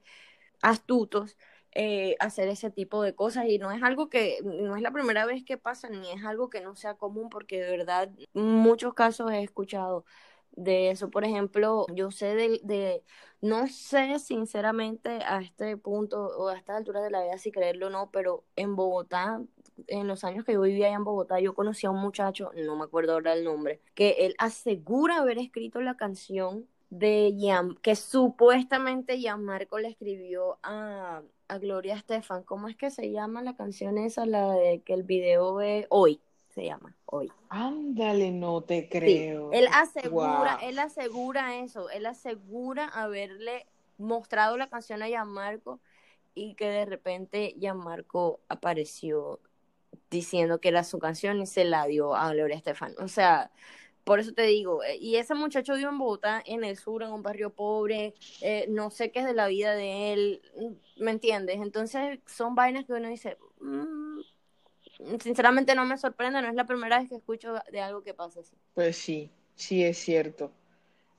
astutos 0.64 1.38
eh, 1.76 2.16
hacer 2.20 2.48
ese 2.50 2.70
tipo 2.70 3.02
de 3.04 3.16
cosas 3.16 3.46
y 3.48 3.58
no 3.58 3.72
es 3.72 3.82
algo 3.82 4.10
que 4.10 4.40
no 4.44 4.76
es 4.76 4.82
la 4.84 4.92
primera 4.92 5.26
vez 5.26 5.44
que 5.44 5.58
pasa 5.58 5.90
ni 5.90 6.12
es 6.12 6.24
algo 6.24 6.50
que 6.50 6.62
no 6.62 6.76
sea 6.76 6.96
común 6.96 7.30
porque 7.30 7.62
de 7.62 7.72
verdad 7.72 8.12
muchos 8.34 8.94
casos 8.94 9.32
he 9.32 9.42
escuchado 9.44 10.06
de 10.52 10.92
eso. 10.92 11.10
Por 11.10 11.26
ejemplo 11.26 11.88
yo 11.94 12.12
sé 12.12 12.36
de, 12.36 12.60
de 12.64 13.04
no 13.42 13.68
sé 13.68 14.20
sinceramente 14.20 15.20
a 15.26 15.42
este 15.42 15.76
punto 15.78 16.28
o 16.38 16.50
a 16.50 16.58
esta 16.58 16.78
altura 16.78 17.02
de 17.02 17.10
la 17.12 17.24
vida 17.24 17.38
si 17.40 17.52
creerlo 17.52 17.88
o 17.88 17.90
no 17.90 18.12
pero 18.12 18.46
en 18.56 18.76
Bogotá 18.76 19.42
en 19.88 20.08
los 20.08 20.24
años 20.24 20.46
que 20.46 20.54
yo 20.54 20.62
vivía 20.62 20.88
allá 20.88 20.96
en 20.98 21.04
Bogotá, 21.04 21.40
yo 21.40 21.56
conocí 21.56 21.88
a 21.88 21.92
un 21.92 22.00
muchacho, 22.00 22.52
no 22.56 22.76
me 22.76 22.84
acuerdo 22.84 23.14
ahora 23.14 23.34
el 23.34 23.44
nombre, 23.44 23.82
que 23.96 24.12
él 24.20 24.36
asegura 24.38 25.18
haber 25.18 25.40
escrito 25.40 25.82
la 25.82 25.98
canción 25.98 26.68
de 27.00 27.34
que 27.82 27.96
supuestamente 27.96 29.18
Gianmarco 29.20 29.80
le 29.80 29.90
escribió 29.90 30.60
a, 30.64 31.24
a 31.48 31.58
Gloria 31.58 31.96
Estefan. 31.96 32.44
¿Cómo 32.44 32.68
es 32.68 32.76
que 32.76 32.92
se 32.92 33.12
llama 33.12 33.42
la 33.42 33.56
canción 33.56 33.98
esa? 33.98 34.26
La 34.26 34.54
de 34.54 34.82
que 34.84 34.94
el 34.94 35.04
video 35.04 35.62
es 35.62 35.88
hoy, 35.90 36.22
se 36.50 36.66
llama, 36.66 36.96
hoy. 37.06 37.34
Ándale, 37.50 38.32
no 38.32 38.64
te 38.66 38.90
Sí, 39.04 39.30
creo. 39.30 39.50
él 39.50 39.68
asegura, 39.74 40.56
Wow. 40.56 40.62
él 40.62 40.80
asegura 40.80 41.58
eso, 41.58 41.90
él 41.90 42.06
asegura 42.06 42.88
haberle 42.88 43.68
mostrado 43.98 44.58
la 44.58 44.70
canción 44.70 45.02
a 45.04 45.08
Gianmarco 45.08 45.82
y 46.36 46.56
que 46.56 46.68
de 46.70 46.86
repente 46.86 47.56
Gianmarco 47.60 48.42
apareció 48.50 49.42
diciendo 50.12 50.60
que 50.62 50.70
era 50.70 50.84
su 50.84 51.00
canción 51.00 51.42
y 51.42 51.48
se 51.48 51.66
la 51.66 51.86
dio 51.88 52.16
a 52.16 52.32
Gloria 52.34 52.58
Estefan. 52.58 52.96
O 53.00 53.08
sea, 53.08 53.52
por 54.04 54.20
eso 54.20 54.34
te 54.34 54.44
digo, 54.44 54.84
eh, 54.84 54.98
y 54.98 55.16
ese 55.16 55.34
muchacho 55.34 55.76
vive 55.76 55.90
en 55.90 55.98
Bogotá, 55.98 56.42
en 56.46 56.64
el 56.64 56.78
sur, 56.78 57.04
en 57.04 57.12
un 57.12 57.24
barrio 57.24 57.52
pobre, 57.52 58.14
eh, 58.42 58.66
no 58.70 58.90
sé 58.90 59.12
qué 59.12 59.20
es 59.20 59.26
de 59.26 59.34
la 59.34 59.48
vida 59.48 59.76
de 59.76 60.14
él, 60.14 60.42
mm, 60.58 61.04
¿me 61.04 61.12
entiendes? 61.12 61.58
Entonces 61.62 62.20
son 62.26 62.56
vainas 62.56 62.86
que 62.86 62.94
uno 62.94 63.10
dice, 63.10 63.38
mm, 63.62 64.20
sinceramente 65.20 65.76
no 65.76 65.86
me 65.86 65.98
sorprende, 65.98 66.42
no 66.42 66.50
es 66.50 66.56
la 66.56 66.66
primera 66.66 67.00
vez 67.00 67.10
que 67.10 67.16
escucho 67.16 67.56
de 67.72 67.82
algo 67.82 68.04
que 68.04 68.14
pasa 68.14 68.42
así. 68.42 68.56
Pues 68.74 68.98
sí, 68.98 69.30
sí 69.56 69.84
es 69.84 69.98
cierto. 69.98 70.52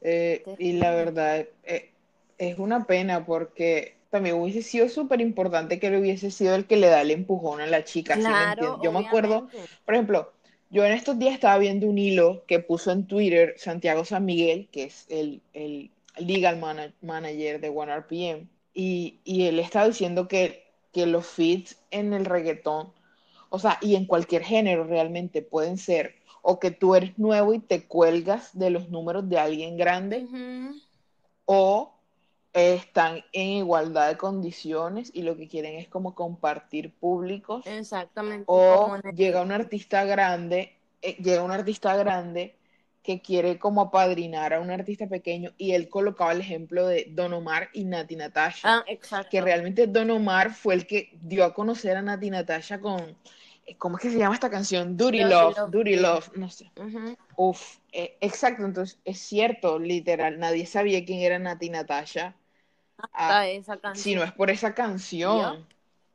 Eh, 0.01 0.45
y 0.59 0.75
la 0.75 0.95
verdad, 0.95 1.47
eh, 1.65 1.91
es 2.39 2.59
una 2.59 2.87
pena 2.87 3.25
porque 3.25 3.97
también 4.11 4.37
hubiese 4.37 4.63
sido 4.63 4.89
súper 4.89 5.21
importante 5.21 5.81
que 5.81 5.89
él 5.89 5.97
hubiese 5.97 6.31
sido 6.31 6.55
el 6.55 6.67
que 6.67 6.77
le 6.77 6.89
da 6.89 7.01
el 7.01 7.11
empujón 7.11 7.61
a 7.61 7.67
la 7.67 7.85
chica, 7.85 8.15
¿sí 8.15 8.21
me 8.21 8.27
Claro? 8.27 8.81
Yo 8.83 8.93
me 8.93 9.01
acuerdo, 9.01 9.49
por 9.85 9.95
ejemplo, 9.95 10.33
yo 10.71 10.85
en 10.85 10.93
estos 10.93 11.19
días 11.19 11.35
estaba 11.35 11.59
viendo 11.59 11.87
un 11.87 11.99
hilo 11.99 12.45
que 12.47 12.59
puso 12.61 12.91
en 12.91 13.07
Twitter 13.07 13.55
Santiago 13.59 14.05
San 14.05 14.25
Miguel, 14.25 14.69
que 14.73 14.85
es 14.85 15.07
el, 15.09 15.41
el 15.53 15.91
legal 16.19 16.59
mana- 16.59 16.95
manager 17.01 17.61
de 17.61 17.69
OneRPM, 17.69 18.49
y, 18.75 19.21
y 19.25 19.47
él 19.47 19.59
estaba 19.59 19.87
diciendo 19.87 20.27
que, 20.29 20.65
que 20.93 21.07
los 21.07 21.27
feeds 21.27 21.79
en 21.91 22.13
el 22.13 22.25
reggaetón, 22.25 22.93
o 23.51 23.59
sea, 23.59 23.79
y 23.81 23.95
en 23.95 24.07
cualquier 24.07 24.43
género 24.43 24.85
realmente 24.85 25.43
pueden 25.43 25.79
ser, 25.79 26.17
o 26.43 26.59
que 26.59 26.71
tú 26.71 26.95
eres 26.95 27.19
nuevo 27.19 27.55
y 27.55 27.61
te 27.61 27.87
cuelgas 27.87 28.59
de 28.59 28.71
los 28.71 28.91
números 28.91 29.29
de 29.29 29.39
alguien 29.39 29.77
grande, 29.77 30.27
o 31.47 31.94
están 32.55 33.25
en 33.33 33.49
igualdad 33.49 34.09
de 34.09 34.17
condiciones 34.17 35.11
y 35.13 35.23
lo 35.23 35.37
que 35.37 35.49
quieren 35.49 35.75
es 35.79 35.89
como 35.89 36.15
compartir 36.15 36.93
públicos 36.95 37.67
Exactamente. 37.67 38.45
o 38.47 38.97
llega 39.15 39.43
un 39.43 39.53
artista 39.53 40.05
grande, 40.05 40.73
eh, 41.03 41.17
llega 41.17 41.43
un 41.43 41.51
artista 41.51 41.97
grande 41.97 42.57
que 43.03 43.21
quiere 43.21 43.59
como 43.59 43.83
apadrinar 43.83 44.55
a 44.55 44.61
un 44.61 44.71
artista 44.71 45.07
pequeño 45.09 45.53
y 45.59 45.73
él 45.73 45.89
colocaba 45.89 46.33
el 46.33 46.41
ejemplo 46.41 46.87
de 46.87 47.09
Don 47.11 47.33
Omar 47.35 47.69
y 47.75 47.85
Nati 47.85 48.17
Natasha, 48.17 48.79
Ah, 48.79 48.85
exacto. 48.87 49.29
que 49.31 49.41
realmente 49.43 49.87
Don 49.87 50.11
Omar 50.11 50.55
fue 50.55 50.75
el 50.75 50.87
que 50.87 51.11
dio 51.21 51.45
a 51.45 51.53
conocer 51.53 51.97
a 51.97 52.03
Nati 52.03 52.31
Natasha 52.31 52.81
con, 52.81 53.01
eh, 53.67 53.77
¿cómo 53.77 53.97
es 53.97 54.03
que 54.03 54.11
se 54.11 54.19
llama 54.19 54.35
esta 54.35 54.49
canción? 54.49 54.97
Dirty 54.97 55.25
Love, 55.25 55.57
Love. 55.71 56.01
Love, 56.01 56.31
no 56.37 56.49
sé. 56.49 56.71
Uf, 57.37 57.79
eh, 57.93 58.17
exacto, 58.21 58.65
entonces 58.65 58.99
es 59.05 59.19
cierto, 59.19 59.79
literal, 59.79 60.39
nadie 60.39 60.67
sabía 60.67 61.05
quién 61.05 61.21
era 61.21 61.39
Nati 61.39 61.69
Natasha. 61.69 62.35
Esa 63.19 63.95
si 63.95 64.15
no 64.15 64.23
es 64.23 64.33
por 64.33 64.51
esa 64.51 64.75
canción. 64.75 65.67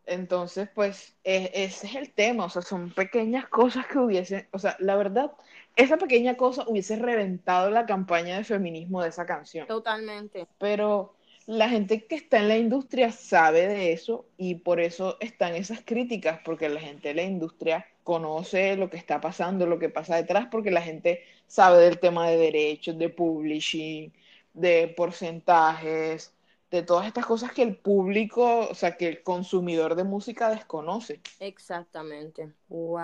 Entonces, 0.05 0.67
pues, 0.73 1.15
e- 1.23 1.51
ese 1.53 1.85
es 1.85 1.95
el 1.95 2.11
tema, 2.11 2.45
o 2.45 2.49
sea, 2.49 2.63
son 2.63 2.89
pequeñas 2.91 3.47
cosas 3.47 3.85
que 3.85 3.99
hubiesen, 3.99 4.47
o 4.51 4.57
sea, 4.57 4.75
la 4.79 4.95
verdad, 4.95 5.31
esa 5.75 5.97
pequeña 5.97 6.35
cosa 6.35 6.65
hubiese 6.67 6.95
reventado 6.95 7.69
la 7.69 7.85
campaña 7.85 8.37
de 8.37 8.43
feminismo 8.43 9.03
de 9.03 9.09
esa 9.09 9.27
canción. 9.27 9.67
Totalmente. 9.67 10.47
Pero 10.57 11.13
la 11.45 11.69
gente 11.69 12.05
que 12.05 12.15
está 12.15 12.39
en 12.39 12.47
la 12.47 12.57
industria 12.57 13.11
sabe 13.11 13.67
de 13.67 13.93
eso 13.93 14.25
y 14.37 14.55
por 14.55 14.79
eso 14.79 15.17
están 15.19 15.55
esas 15.55 15.81
críticas, 15.85 16.39
porque 16.43 16.69
la 16.69 16.79
gente 16.79 17.09
de 17.09 17.13
la 17.15 17.23
industria 17.23 17.85
conoce 18.03 18.75
lo 18.77 18.89
que 18.89 18.97
está 18.97 19.21
pasando, 19.21 19.67
lo 19.67 19.77
que 19.77 19.89
pasa 19.89 20.15
detrás, 20.15 20.47
porque 20.49 20.71
la 20.71 20.81
gente 20.81 21.23
sabe 21.47 21.83
del 21.83 21.99
tema 21.99 22.27
de 22.29 22.37
derechos, 22.37 22.97
de 22.97 23.09
publishing, 23.09 24.11
de 24.53 24.93
porcentajes, 24.97 26.33
de 26.71 26.83
todas 26.83 27.07
estas 27.07 27.25
cosas 27.25 27.51
que 27.51 27.63
el 27.63 27.75
público, 27.75 28.67
o 28.69 28.75
sea, 28.75 28.95
que 28.95 29.07
el 29.07 29.23
consumidor 29.23 29.95
de 29.95 30.03
música 30.03 30.49
desconoce. 30.49 31.21
Exactamente. 31.39 32.53
Wow. 32.67 32.99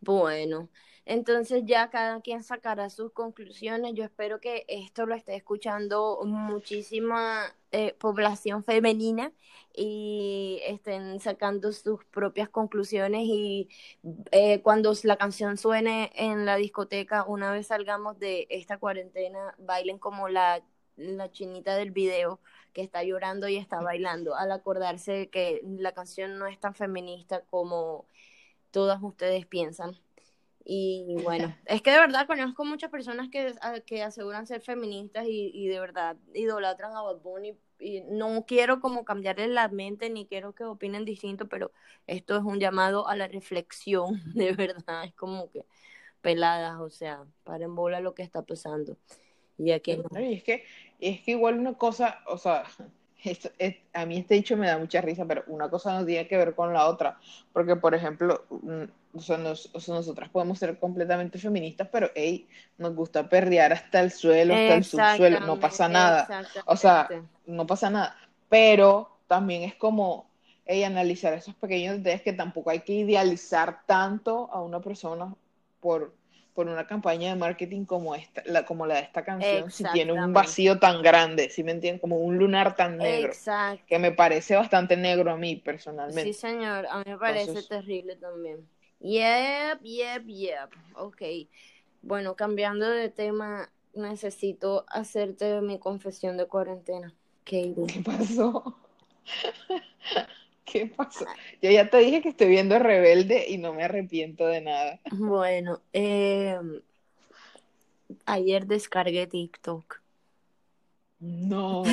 Bueno, 0.00 0.68
entonces 1.06 1.62
ya 1.66 1.90
cada 1.90 2.20
quien 2.22 2.42
sacará 2.42 2.88
sus 2.90 3.12
conclusiones. 3.12 3.94
Yo 3.94 4.04
espero 4.04 4.40
que 4.40 4.64
esto 4.68 5.04
lo 5.06 5.14
esté 5.14 5.36
escuchando 5.36 6.20
muchísima 6.24 7.54
eh, 7.72 7.94
población 7.98 8.64
femenina 8.64 9.32
y 9.74 10.60
estén 10.66 11.20
sacando 11.20 11.72
sus 11.72 12.04
propias 12.06 12.48
conclusiones 12.48 13.22
y 13.24 13.68
eh, 14.30 14.62
cuando 14.62 14.92
la 15.02 15.16
canción 15.16 15.58
suene 15.58 16.12
en 16.14 16.46
la 16.46 16.56
discoteca, 16.56 17.24
una 17.24 17.50
vez 17.52 17.66
salgamos 17.66 18.18
de 18.18 18.46
esta 18.50 18.78
cuarentena, 18.78 19.54
bailen 19.58 19.98
como 19.98 20.28
la, 20.28 20.62
la 20.96 21.30
chinita 21.30 21.76
del 21.76 21.90
video 21.90 22.40
que 22.72 22.82
está 22.82 23.02
llorando 23.04 23.48
y 23.48 23.56
está 23.56 23.80
bailando, 23.80 24.34
al 24.36 24.52
acordarse 24.52 25.12
de 25.12 25.30
que 25.30 25.60
la 25.64 25.92
canción 25.92 26.38
no 26.38 26.46
es 26.46 26.58
tan 26.60 26.74
feminista 26.74 27.42
como 27.50 28.06
todas 28.72 29.02
ustedes 29.02 29.46
piensan. 29.46 29.96
Y 30.64 31.16
bueno, 31.22 31.54
es 31.66 31.82
que 31.82 31.90
de 31.90 31.98
verdad 32.00 32.26
conozco 32.26 32.64
muchas 32.64 32.90
personas 32.90 33.28
que, 33.30 33.54
a- 33.60 33.80
que 33.80 34.02
aseguran 34.02 34.46
ser 34.46 34.62
feministas 34.62 35.26
y, 35.26 35.50
y 35.54 35.68
de 35.68 35.80
verdad 35.80 36.16
idolatran 36.34 36.96
a 36.96 37.02
Bad 37.02 37.18
Bunny. 37.20 37.56
Y 37.78 38.00
no 38.02 38.46
quiero 38.46 38.80
como 38.80 39.04
cambiarles 39.04 39.50
la 39.50 39.68
mente 39.68 40.08
ni 40.08 40.26
quiero 40.26 40.54
que 40.54 40.64
opinen 40.64 41.04
distinto, 41.04 41.48
pero 41.48 41.72
esto 42.06 42.36
es 42.36 42.42
un 42.44 42.58
llamado 42.60 43.08
a 43.08 43.16
la 43.16 43.28
reflexión, 43.28 44.22
de 44.34 44.52
verdad. 44.52 45.04
Es 45.04 45.14
como 45.14 45.50
que 45.50 45.66
peladas, 46.22 46.80
o 46.80 46.90
sea, 46.90 47.24
paren 47.44 47.74
bola 47.74 48.00
lo 48.00 48.14
que 48.14 48.22
está 48.22 48.42
pasando. 48.42 48.96
Y 49.58 49.70
aquí 49.72 49.96
no. 49.96 50.20
Y 50.20 50.34
es 50.34 50.42
que, 50.42 50.64
es 51.00 51.20
que 51.22 51.32
igual 51.32 51.58
una 51.58 51.74
cosa, 51.74 52.20
o 52.26 52.38
sea, 52.38 52.64
esto- 53.24 53.50
es- 53.58 53.76
a 53.92 54.06
mí 54.06 54.18
este 54.18 54.34
dicho 54.34 54.56
me 54.56 54.66
da 54.66 54.78
mucha 54.78 55.00
risa, 55.00 55.24
pero 55.26 55.44
una 55.46 55.70
cosa 55.70 55.98
no 55.98 56.04
tiene 56.06 56.26
que 56.28 56.36
ver 56.36 56.54
con 56.54 56.72
la 56.72 56.86
otra, 56.88 57.18
porque 57.52 57.76
por 57.76 57.94
ejemplo, 57.94 58.44
o 59.14 59.20
sea, 59.20 59.38
nos- 59.38 59.70
o 59.74 59.80
sea, 59.80 59.94
nosotras 59.94 60.28
podemos 60.30 60.58
ser 60.58 60.78
completamente 60.78 61.38
feministas, 61.38 61.88
pero 61.90 62.10
hey, 62.14 62.48
nos 62.78 62.94
gusta 62.94 63.28
perrear 63.28 63.72
hasta 63.72 64.00
el 64.00 64.10
suelo, 64.10 64.54
hasta 64.54 64.74
el 64.74 64.84
subsuelo, 64.84 65.40
no 65.40 65.60
pasa 65.60 65.88
nada, 65.88 66.32
o 66.66 66.76
sea, 66.76 67.14
no 67.46 67.66
pasa 67.66 67.90
nada, 67.90 68.16
pero 68.48 69.10
también 69.28 69.62
es 69.62 69.74
como, 69.76 70.26
hey, 70.66 70.84
analizar 70.84 71.32
esos 71.34 71.54
pequeños 71.54 71.96
detalles 71.98 72.22
que 72.22 72.32
tampoco 72.32 72.70
hay 72.70 72.80
que 72.80 72.92
idealizar 72.94 73.84
tanto 73.86 74.50
a 74.52 74.60
una 74.62 74.80
persona 74.80 75.34
por 75.80 76.14
por 76.54 76.68
una 76.68 76.86
campaña 76.86 77.30
de 77.30 77.36
marketing 77.36 77.84
como 77.84 78.14
esta, 78.14 78.42
la, 78.46 78.64
como 78.64 78.86
la 78.86 78.94
de 78.94 79.00
esta 79.02 79.24
canción, 79.24 79.70
si 79.70 79.84
tiene 79.92 80.12
un 80.12 80.32
vacío 80.32 80.78
tan 80.78 81.02
grande, 81.02 81.50
¿sí 81.50 81.64
me 81.64 81.72
entienden? 81.72 81.98
Como 82.00 82.18
un 82.18 82.38
lunar 82.38 82.76
tan 82.76 82.96
negro, 82.96 83.28
Exacto. 83.28 83.82
que 83.88 83.98
me 83.98 84.12
parece 84.12 84.54
bastante 84.54 84.96
negro 84.96 85.32
a 85.32 85.36
mí 85.36 85.54
Sí, 85.54 85.62
personalmente. 85.64 86.32
señor, 86.32 86.86
a 86.86 86.98
mí 86.98 87.04
me 87.06 87.18
parece 87.18 87.48
Entonces- 87.48 87.68
terrible 87.68 88.16
también. 88.16 88.66
Yep, 89.00 89.82
yep, 89.82 90.26
yep. 90.26 90.70
Ok. 90.94 91.22
Bueno, 92.02 92.34
cambiando 92.36 92.88
de 92.88 93.08
tema, 93.10 93.68
necesito 93.94 94.84
hacerte 94.88 95.60
mi 95.60 95.78
confesión 95.78 96.36
de 96.36 96.46
cuarentena. 96.46 97.12
Katie. 97.44 97.74
¿Qué 97.92 98.00
pasó? 98.00 98.78
¿Qué 100.64 100.86
pasó? 100.86 101.26
Yo 101.62 101.70
ya 101.70 101.88
te 101.90 101.98
dije 101.98 102.22
que 102.22 102.30
estoy 102.30 102.48
viendo 102.48 102.78
Rebelde 102.78 103.46
y 103.48 103.58
no 103.58 103.74
me 103.74 103.84
arrepiento 103.84 104.46
de 104.46 104.60
nada. 104.60 105.00
Bueno, 105.12 105.80
eh, 105.92 106.58
ayer 108.26 108.66
descargué 108.66 109.26
TikTok. 109.26 110.00
No, 111.20 111.84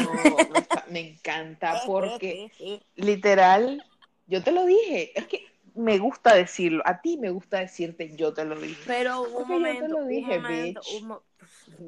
me, 0.50 0.60
está- 0.60 0.86
me 0.90 1.00
encanta 1.12 1.82
porque 1.86 2.52
literal, 2.96 3.84
yo 4.28 4.44
te 4.44 4.52
lo 4.52 4.66
dije, 4.66 5.18
es 5.18 5.26
que 5.28 5.46
me 5.76 6.00
gusta 6.00 6.36
decirlo, 6.36 6.84
a 6.86 7.02
ti 7.02 7.18
me 7.18 7.30
gusta 7.30 7.60
decirte 7.60 8.14
yo 8.16 8.34
te 8.34 8.44
lo 8.44 8.60
dije. 8.60 8.84
Pero 8.88 9.22
un 9.22 9.32
Porque 9.34 9.54
yo 9.54 9.60
te 9.60 9.64
momento, 9.64 9.96
lo 9.96 10.06
dije, 10.06 10.38
un 10.38 10.44
momento, 10.44 10.82
bitch. 10.82 11.02
un 11.02 11.20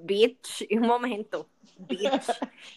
bitch, 0.06 0.67
un 0.72 0.88
momento, 0.88 1.50
bitch. 1.80 2.28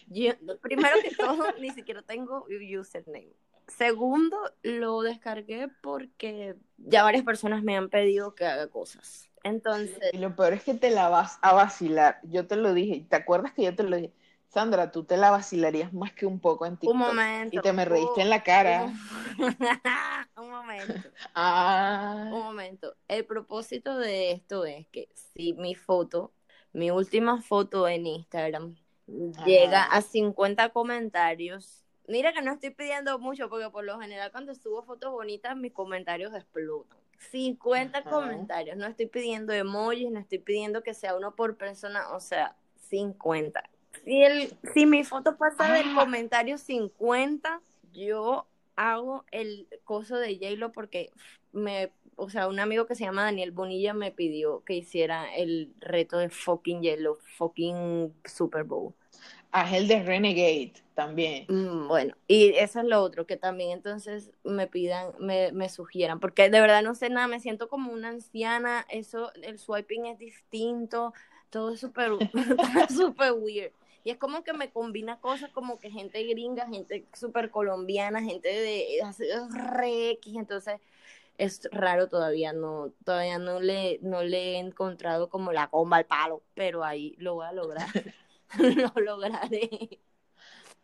Yo- 0.09 0.33
primero 0.61 0.97
que 1.01 1.11
todo, 1.11 1.53
ni 1.59 1.71
siquiera 1.71 2.01
tengo 2.01 2.45
username. 2.79 3.31
Segundo, 3.67 4.37
lo 4.63 5.01
descargué 5.01 5.67
porque 5.81 6.55
ya 6.77 7.03
varias 7.03 7.23
personas 7.23 7.63
me 7.63 7.75
han 7.75 7.89
pedido 7.89 8.33
que 8.33 8.45
haga 8.45 8.69
cosas. 8.69 9.29
Entonces, 9.43 10.13
Y 10.13 10.17
lo 10.19 10.35
peor 10.35 10.53
es 10.53 10.63
que 10.63 10.73
te 10.73 10.89
la 10.89 11.09
vas 11.09 11.37
a 11.41 11.53
vacilar. 11.53 12.19
Yo 12.23 12.47
te 12.47 12.55
lo 12.55 12.73
dije. 12.73 13.05
¿Te 13.09 13.15
acuerdas 13.17 13.53
que 13.53 13.63
yo 13.63 13.75
te 13.75 13.83
lo 13.83 13.95
dije? 13.97 14.13
Sandra, 14.47 14.91
tú 14.91 15.03
te 15.03 15.17
la 15.17 15.31
vacilarías 15.31 15.93
más 15.93 16.13
que 16.13 16.25
un 16.25 16.39
poco 16.39 16.65
en 16.65 16.77
TikTok. 16.77 16.91
un 16.91 16.97
momento. 16.99 17.57
Y 17.57 17.61
te 17.61 17.73
me 17.73 17.85
reíste 17.85 18.21
un- 18.21 18.21
en 18.21 18.29
la 18.29 18.43
cara. 18.43 18.85
Un, 18.85 18.97
un 20.37 20.49
momento, 20.49 21.09
un 22.29 22.39
Ah, 22.39 22.39
momento. 22.39 22.95
El 23.07 23.25
propósito 23.25 23.97
de 23.97 24.31
esto 24.31 24.65
es 24.65 24.87
que 24.89 25.09
si 25.13 25.53
mi 25.53 25.75
foto 25.75 26.33
mi 26.73 26.91
última 26.91 27.41
foto 27.41 27.87
en 27.87 28.05
Instagram 28.05 28.75
llega 29.45 29.83
a 29.83 30.01
50 30.01 30.69
comentarios. 30.69 31.83
Mira 32.07 32.31
que 32.33 32.41
no 32.41 32.53
estoy 32.53 32.69
pidiendo 32.71 33.19
mucho 33.19 33.49
porque 33.49 33.69
por 33.69 33.83
lo 33.83 33.99
general 33.99 34.31
cuando 34.31 34.55
subo 34.55 34.83
fotos 34.83 35.11
bonitas 35.11 35.55
mis 35.57 35.73
comentarios 35.73 36.33
explotan. 36.33 36.97
50 37.31 37.97
Ajá. 37.99 38.09
comentarios, 38.09 38.77
no 38.77 38.85
estoy 38.85 39.07
pidiendo 39.07 39.51
emojis, 39.53 40.09
no 40.11 40.19
estoy 40.19 40.37
pidiendo 40.39 40.83
que 40.83 40.93
sea 40.93 41.15
uno 41.15 41.35
por 41.35 41.57
persona, 41.57 42.09
o 42.15 42.19
sea, 42.19 42.55
50. 42.89 43.63
Si, 44.05 44.23
el, 44.23 44.53
si 44.73 44.85
mi 44.85 45.03
foto 45.03 45.35
pasa 45.37 45.73
del 45.73 45.87
Ah. 45.89 45.95
comentario 45.99 46.57
50, 46.57 47.59
yo 47.91 48.45
hago 48.75 49.25
el 49.31 49.67
coso 49.83 50.17
de 50.17 50.35
J-Lo 50.35 50.71
porque 50.71 51.09
me, 51.51 51.91
o 52.15 52.29
sea, 52.29 52.47
un 52.47 52.59
amigo 52.59 52.85
que 52.85 52.93
se 52.95 53.03
llama 53.03 53.23
Daniel 53.23 53.51
Bonilla 53.51 53.93
me 53.93 54.11
pidió 54.11 54.63
que 54.63 54.75
hiciera 54.75 55.33
el 55.35 55.73
reto 55.79 56.19
de 56.19 56.29
fucking 56.29 56.83
J-Lo, 56.83 57.15
fucking 57.37 58.13
Super 58.25 58.63
Bowl. 58.63 58.93
Haz 59.51 59.73
el 59.73 59.87
de 59.87 60.03
Renegade 60.03 60.73
también. 60.93 61.45
Mm, 61.47 61.87
Bueno, 61.87 62.15
y 62.27 62.49
eso 62.55 62.79
es 62.79 62.85
lo 62.85 63.01
otro, 63.01 63.25
que 63.25 63.37
también 63.37 63.71
entonces 63.71 64.31
me 64.43 64.67
pidan, 64.67 65.13
me, 65.19 65.51
me 65.53 65.69
sugieran, 65.69 66.19
porque 66.19 66.49
de 66.49 66.59
verdad 66.61 66.83
no 66.83 66.95
sé 66.95 67.09
nada, 67.09 67.27
me 67.27 67.39
siento 67.39 67.69
como 67.69 67.91
una 67.91 68.09
anciana, 68.09 68.85
eso, 68.89 69.31
el 69.35 69.57
swiping 69.59 70.05
es 70.07 70.19
distinto, 70.19 71.13
todo 71.49 71.73
es 71.73 71.79
súper, 71.79 72.11
súper 72.89 73.31
weird. 73.33 73.71
Y 74.03 74.11
es 74.11 74.17
como 74.17 74.43
que 74.43 74.53
me 74.53 74.69
combina 74.71 75.19
cosas 75.19 75.51
como 75.51 75.79
que 75.79 75.91
gente 75.91 76.23
gringa, 76.23 76.67
gente 76.67 77.05
súper 77.13 77.49
colombiana, 77.51 78.21
gente 78.21 78.47
de 78.49 79.01
re 79.79 80.11
X, 80.11 80.35
entonces 80.37 80.79
es 81.37 81.67
raro 81.71 82.09
todavía, 82.09 82.53
no, 82.53 82.91
todavía 83.05 83.39
no 83.39 83.59
le, 83.59 83.99
no 84.01 84.23
le 84.23 84.53
he 84.55 84.59
encontrado 84.59 85.29
como 85.29 85.51
la 85.53 85.69
comba 85.69 85.97
al 85.97 86.05
palo, 86.05 86.43
pero 86.55 86.83
ahí 86.83 87.15
lo 87.19 87.35
voy 87.35 87.47
a 87.47 87.53
lograr, 87.53 87.87
lo 88.59 89.01
lograré 89.01 89.99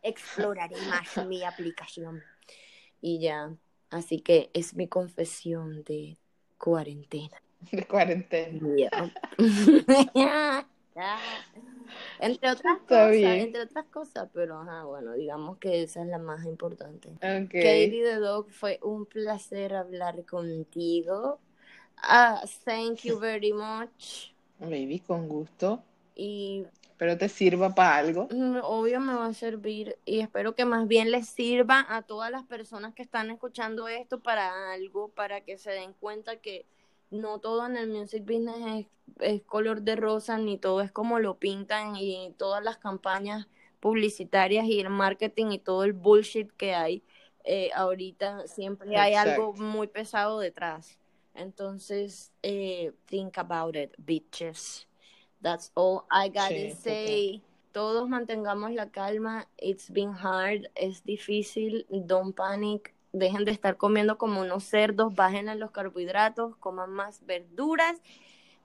exploraré 0.04 0.76
más 0.88 1.26
mi 1.26 1.44
aplicación. 1.44 2.22
Y 3.02 3.20
ya, 3.20 3.56
así 3.90 4.20
que 4.20 4.50
es 4.54 4.76
mi 4.76 4.88
confesión 4.88 5.84
de 5.84 6.18
cuarentena. 6.58 7.42
De 7.72 7.86
cuarentena. 7.86 8.60
Entre 12.20 12.50
otras 12.52 12.78
Está 12.78 12.88
cosas, 12.88 13.12
bien. 13.12 13.40
entre 13.40 13.62
otras 13.62 13.86
cosas, 13.86 14.30
pero 14.34 14.60
ajá, 14.60 14.84
bueno, 14.84 15.14
digamos 15.14 15.58
que 15.58 15.84
esa 15.84 16.02
es 16.02 16.08
la 16.08 16.20
más 16.20 16.46
importante. 16.46 17.10
Ok. 17.10 17.52
Katie 17.52 18.04
the 18.04 18.16
Dog, 18.16 18.50
fue 18.52 18.80
un 18.82 19.06
placer 19.06 19.74
hablar 19.74 20.24
contigo. 20.26 21.40
Ah, 21.98 22.44
thank 22.66 23.00
you 23.04 23.20
very 23.20 23.54
much. 23.54 24.34
Baby, 24.60 25.00
con 25.00 25.28
gusto. 25.28 25.82
Y 26.16 26.66
Espero 26.94 27.18
te 27.18 27.28
sirva 27.28 27.74
para 27.74 27.96
algo. 27.96 28.28
Mm, 28.30 28.58
Obvio 28.62 29.00
me 29.00 29.16
va 29.16 29.26
a 29.26 29.34
servir 29.34 29.98
y 30.06 30.20
espero 30.20 30.54
que 30.54 30.64
más 30.64 30.88
bien 30.88 31.10
les 31.10 31.28
sirva 31.28 31.88
a 31.90 32.04
todas 32.04 32.30
las 32.30 32.44
personas 32.44 32.94
que 32.94 33.02
están 33.02 33.32
escuchando 33.32 33.88
esto 33.88 34.20
para 34.20 34.72
algo, 34.72 35.10
para 35.10 35.42
que 35.42 35.58
se 35.58 35.72
den 35.72 35.94
cuenta 36.00 36.36
que 36.36 36.68
no 37.10 37.40
todo 37.40 37.66
en 37.66 37.78
el 37.78 37.90
music 37.90 38.24
business 38.24 38.86
es, 39.18 39.32
es 39.32 39.42
color 39.42 39.82
de 39.82 39.96
rosa, 39.96 40.38
ni 40.38 40.60
todo 40.60 40.82
es 40.82 40.92
como 40.92 41.18
lo 41.18 41.40
pintan 41.40 41.96
y 41.96 42.32
todas 42.38 42.64
las 42.64 42.78
campañas 42.78 43.48
publicitarias 43.80 44.66
y 44.68 44.80
el 44.80 44.92
marketing 44.92 45.48
y 45.48 45.58
todo 45.58 45.86
el 45.86 45.94
bullshit 45.94 46.52
que 46.52 46.76
hay 46.76 47.04
eh, 47.44 47.72
ahorita, 47.74 48.48
siempre 48.48 48.96
hay 48.96 49.16
algo 49.16 49.54
muy 49.54 49.88
pesado 49.88 50.40
detrás. 50.40 51.00
Entonces, 51.34 52.32
eh, 52.44 52.94
think 53.08 53.40
about 53.40 53.76
it, 53.76 53.96
bitches. 53.98 54.88
That's 55.44 55.72
all 55.76 56.06
I 56.10 56.30
gotta 56.30 56.50
Sí, 56.50 56.72
say. 56.72 57.42
Todos 57.74 58.08
mantengamos 58.08 58.72
la 58.72 58.90
calma. 58.90 59.48
It's 59.58 59.92
been 59.92 60.14
hard. 60.14 60.70
Es 60.74 61.04
difícil. 61.04 61.86
Don't 61.90 62.34
panic. 62.34 62.94
Dejen 63.12 63.44
de 63.44 63.52
estar 63.52 63.76
comiendo 63.78 64.18
como 64.18 64.42
unos 64.42 64.64
cerdos. 64.64 65.14
Bajen 65.14 65.50
en 65.50 65.60
los 65.60 65.72
carbohidratos. 65.72 66.56
Coman 66.58 66.92
más 66.92 67.26
verduras. 67.26 68.02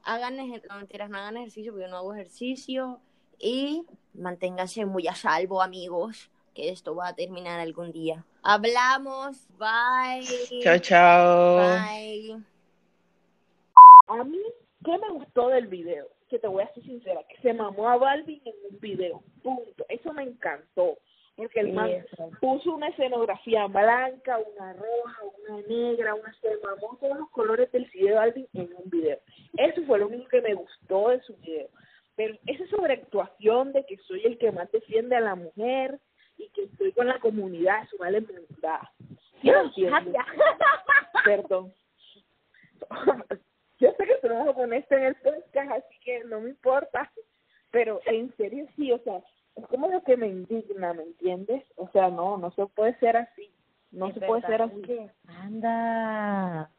Hagan 0.05 0.37
no, 0.37 0.77
mentiras, 0.77 1.11
no 1.11 1.19
hagan 1.19 1.37
ejercicio 1.39 1.73
porque 1.73 1.87
yo 1.87 1.91
no 1.91 1.97
hago 1.97 2.15
ejercicio. 2.15 3.01
Y 3.39 3.85
manténganse 4.15 4.85
muy 4.87 5.09
a 5.09 5.15
salvo, 5.15 5.61
amigos. 5.61 6.31
Que 6.55 6.71
esto 6.71 6.95
va 6.95 7.09
a 7.09 7.15
terminar 7.15 7.59
algún 7.59 7.91
día. 7.91 8.25
Hablamos. 8.43 9.49
Bye. 9.59 10.61
Chao, 10.63 10.79
chao. 10.79 11.57
Bye. 11.57 12.41
A 14.07 14.25
mí, 14.25 14.39
¿qué 14.85 14.97
me 14.97 15.11
gustó 15.11 15.49
del 15.49 15.67
video? 15.67 16.18
Que 16.29 16.39
te 16.39 16.47
voy 16.47 16.63
a 16.63 16.75
ser 16.75 16.83
sincera, 16.85 17.23
que 17.29 17.39
se 17.39 17.55
mamó 17.55 17.89
a 17.89 17.97
Balvin 17.97 18.43
en 18.45 18.55
un 18.71 18.81
video. 18.81 19.23
Punto. 19.43 19.87
Eso 19.89 20.13
me 20.13 20.25
encantó. 20.25 20.99
Porque 21.37 21.61
el 21.61 21.73
man 21.73 21.91
puso 22.41 22.75
una 22.75 22.89
escenografía 22.89 23.67
blanca, 23.67 24.39
una 24.39 24.73
roja, 24.73 25.23
una 25.49 25.63
negra, 25.69 26.15
una 26.15 26.35
se 26.41 26.49
mamó 26.65 26.99
todos 27.01 27.17
los 27.17 27.31
colores 27.31 27.71
del 27.71 27.89
CD 27.93 28.09
de 28.09 28.15
Balvin 28.15 28.49
en 28.55 28.75
un 28.77 28.91
video. 28.91 29.19
Eso 29.57 29.83
fue 29.87 30.01
lo 30.01 30.09
único 30.09 30.29
que 30.29 30.43
me 30.43 30.55
gustó 30.55 31.11
de 31.11 31.21
su 31.23 31.37
video. 31.37 31.69
Pero 32.17 32.37
esa 32.47 32.67
sobreactuación 32.67 33.73
de 33.73 33.87
que 33.87 33.97
soy 33.99 34.25
el 34.25 34.37
que 34.39 34.51
más 34.51 34.71
defiende 34.73 35.15
a 35.15 35.21
la 35.21 35.37
mujer 35.37 36.01
y 36.37 36.49
que 36.49 36.65
estoy 36.65 36.91
con 36.91 37.07
la 37.07 37.21
comunidad, 37.21 37.85
eso 37.85 37.97
vale 37.99 38.19
verdad. 38.19 38.81
¿Sí 39.41 39.49
lo? 39.49 39.71
Perdón. 41.25 41.73
Yo 43.79 43.93
sé 43.93 44.07
que 44.07 44.17
tú 44.17 44.29
no 44.29 44.55
poner 44.55 44.81
esto 44.81 44.97
en 44.97 45.05
el 45.05 45.15
podcast, 45.17 45.71
así 45.71 45.99
que 46.05 46.25
no 46.25 46.41
me 46.41 46.51
importa. 46.51 47.11
Pero 47.71 48.01
en 48.07 48.35
serio 48.37 48.67
sí, 48.77 48.91
o 48.93 48.99
sea, 49.01 49.23
es 49.57 49.67
como 49.67 49.89
lo 49.89 50.03
que 50.03 50.17
me 50.17 50.27
indigna, 50.27 50.95
¿me 50.95 51.03
entiendes? 51.03 51.65
O 51.77 51.89
sea, 51.91 52.09
no, 52.09 52.39
no 52.39 52.51
se 52.53 52.67
puede 52.67 52.99
ser 52.99 53.17
así. 53.17 53.51
No 53.91 54.09
Es 54.09 54.15
se 54.15 54.21
puede 54.21 54.43
ser 54.43 54.63
así. 54.63 54.83
Anda. 55.27 56.71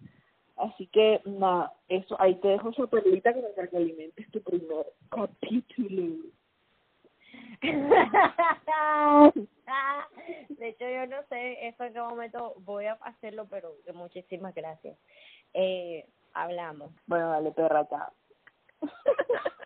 Así 0.57 0.87
que, 0.87 1.21
nada, 1.25 1.73
eso, 1.87 2.19
ahí 2.19 2.35
te 2.35 2.49
dejo 2.49 2.69
esa 2.69 2.87
perlita 2.87 3.33
como 3.33 3.53
para 3.55 3.67
que 3.67 3.77
alimentes 3.77 4.29
tu 4.31 4.41
primer 4.43 4.85
capítulo. 5.09 6.25
De 10.49 10.69
hecho, 10.69 10.89
yo 10.89 11.07
no 11.07 11.23
sé 11.29 11.67
eso 11.67 11.83
en 11.83 11.93
qué 11.93 11.99
momento 11.99 12.55
voy 12.59 12.85
a 12.85 12.93
hacerlo, 12.93 13.47
pero 13.49 13.73
muchísimas 13.93 14.53
gracias. 14.53 14.97
Eh, 15.53 16.05
hablamos. 16.43 16.91
Bueno, 17.07 17.29
dale, 17.31 17.51
perra, 17.51 17.87
chao. 17.87 18.13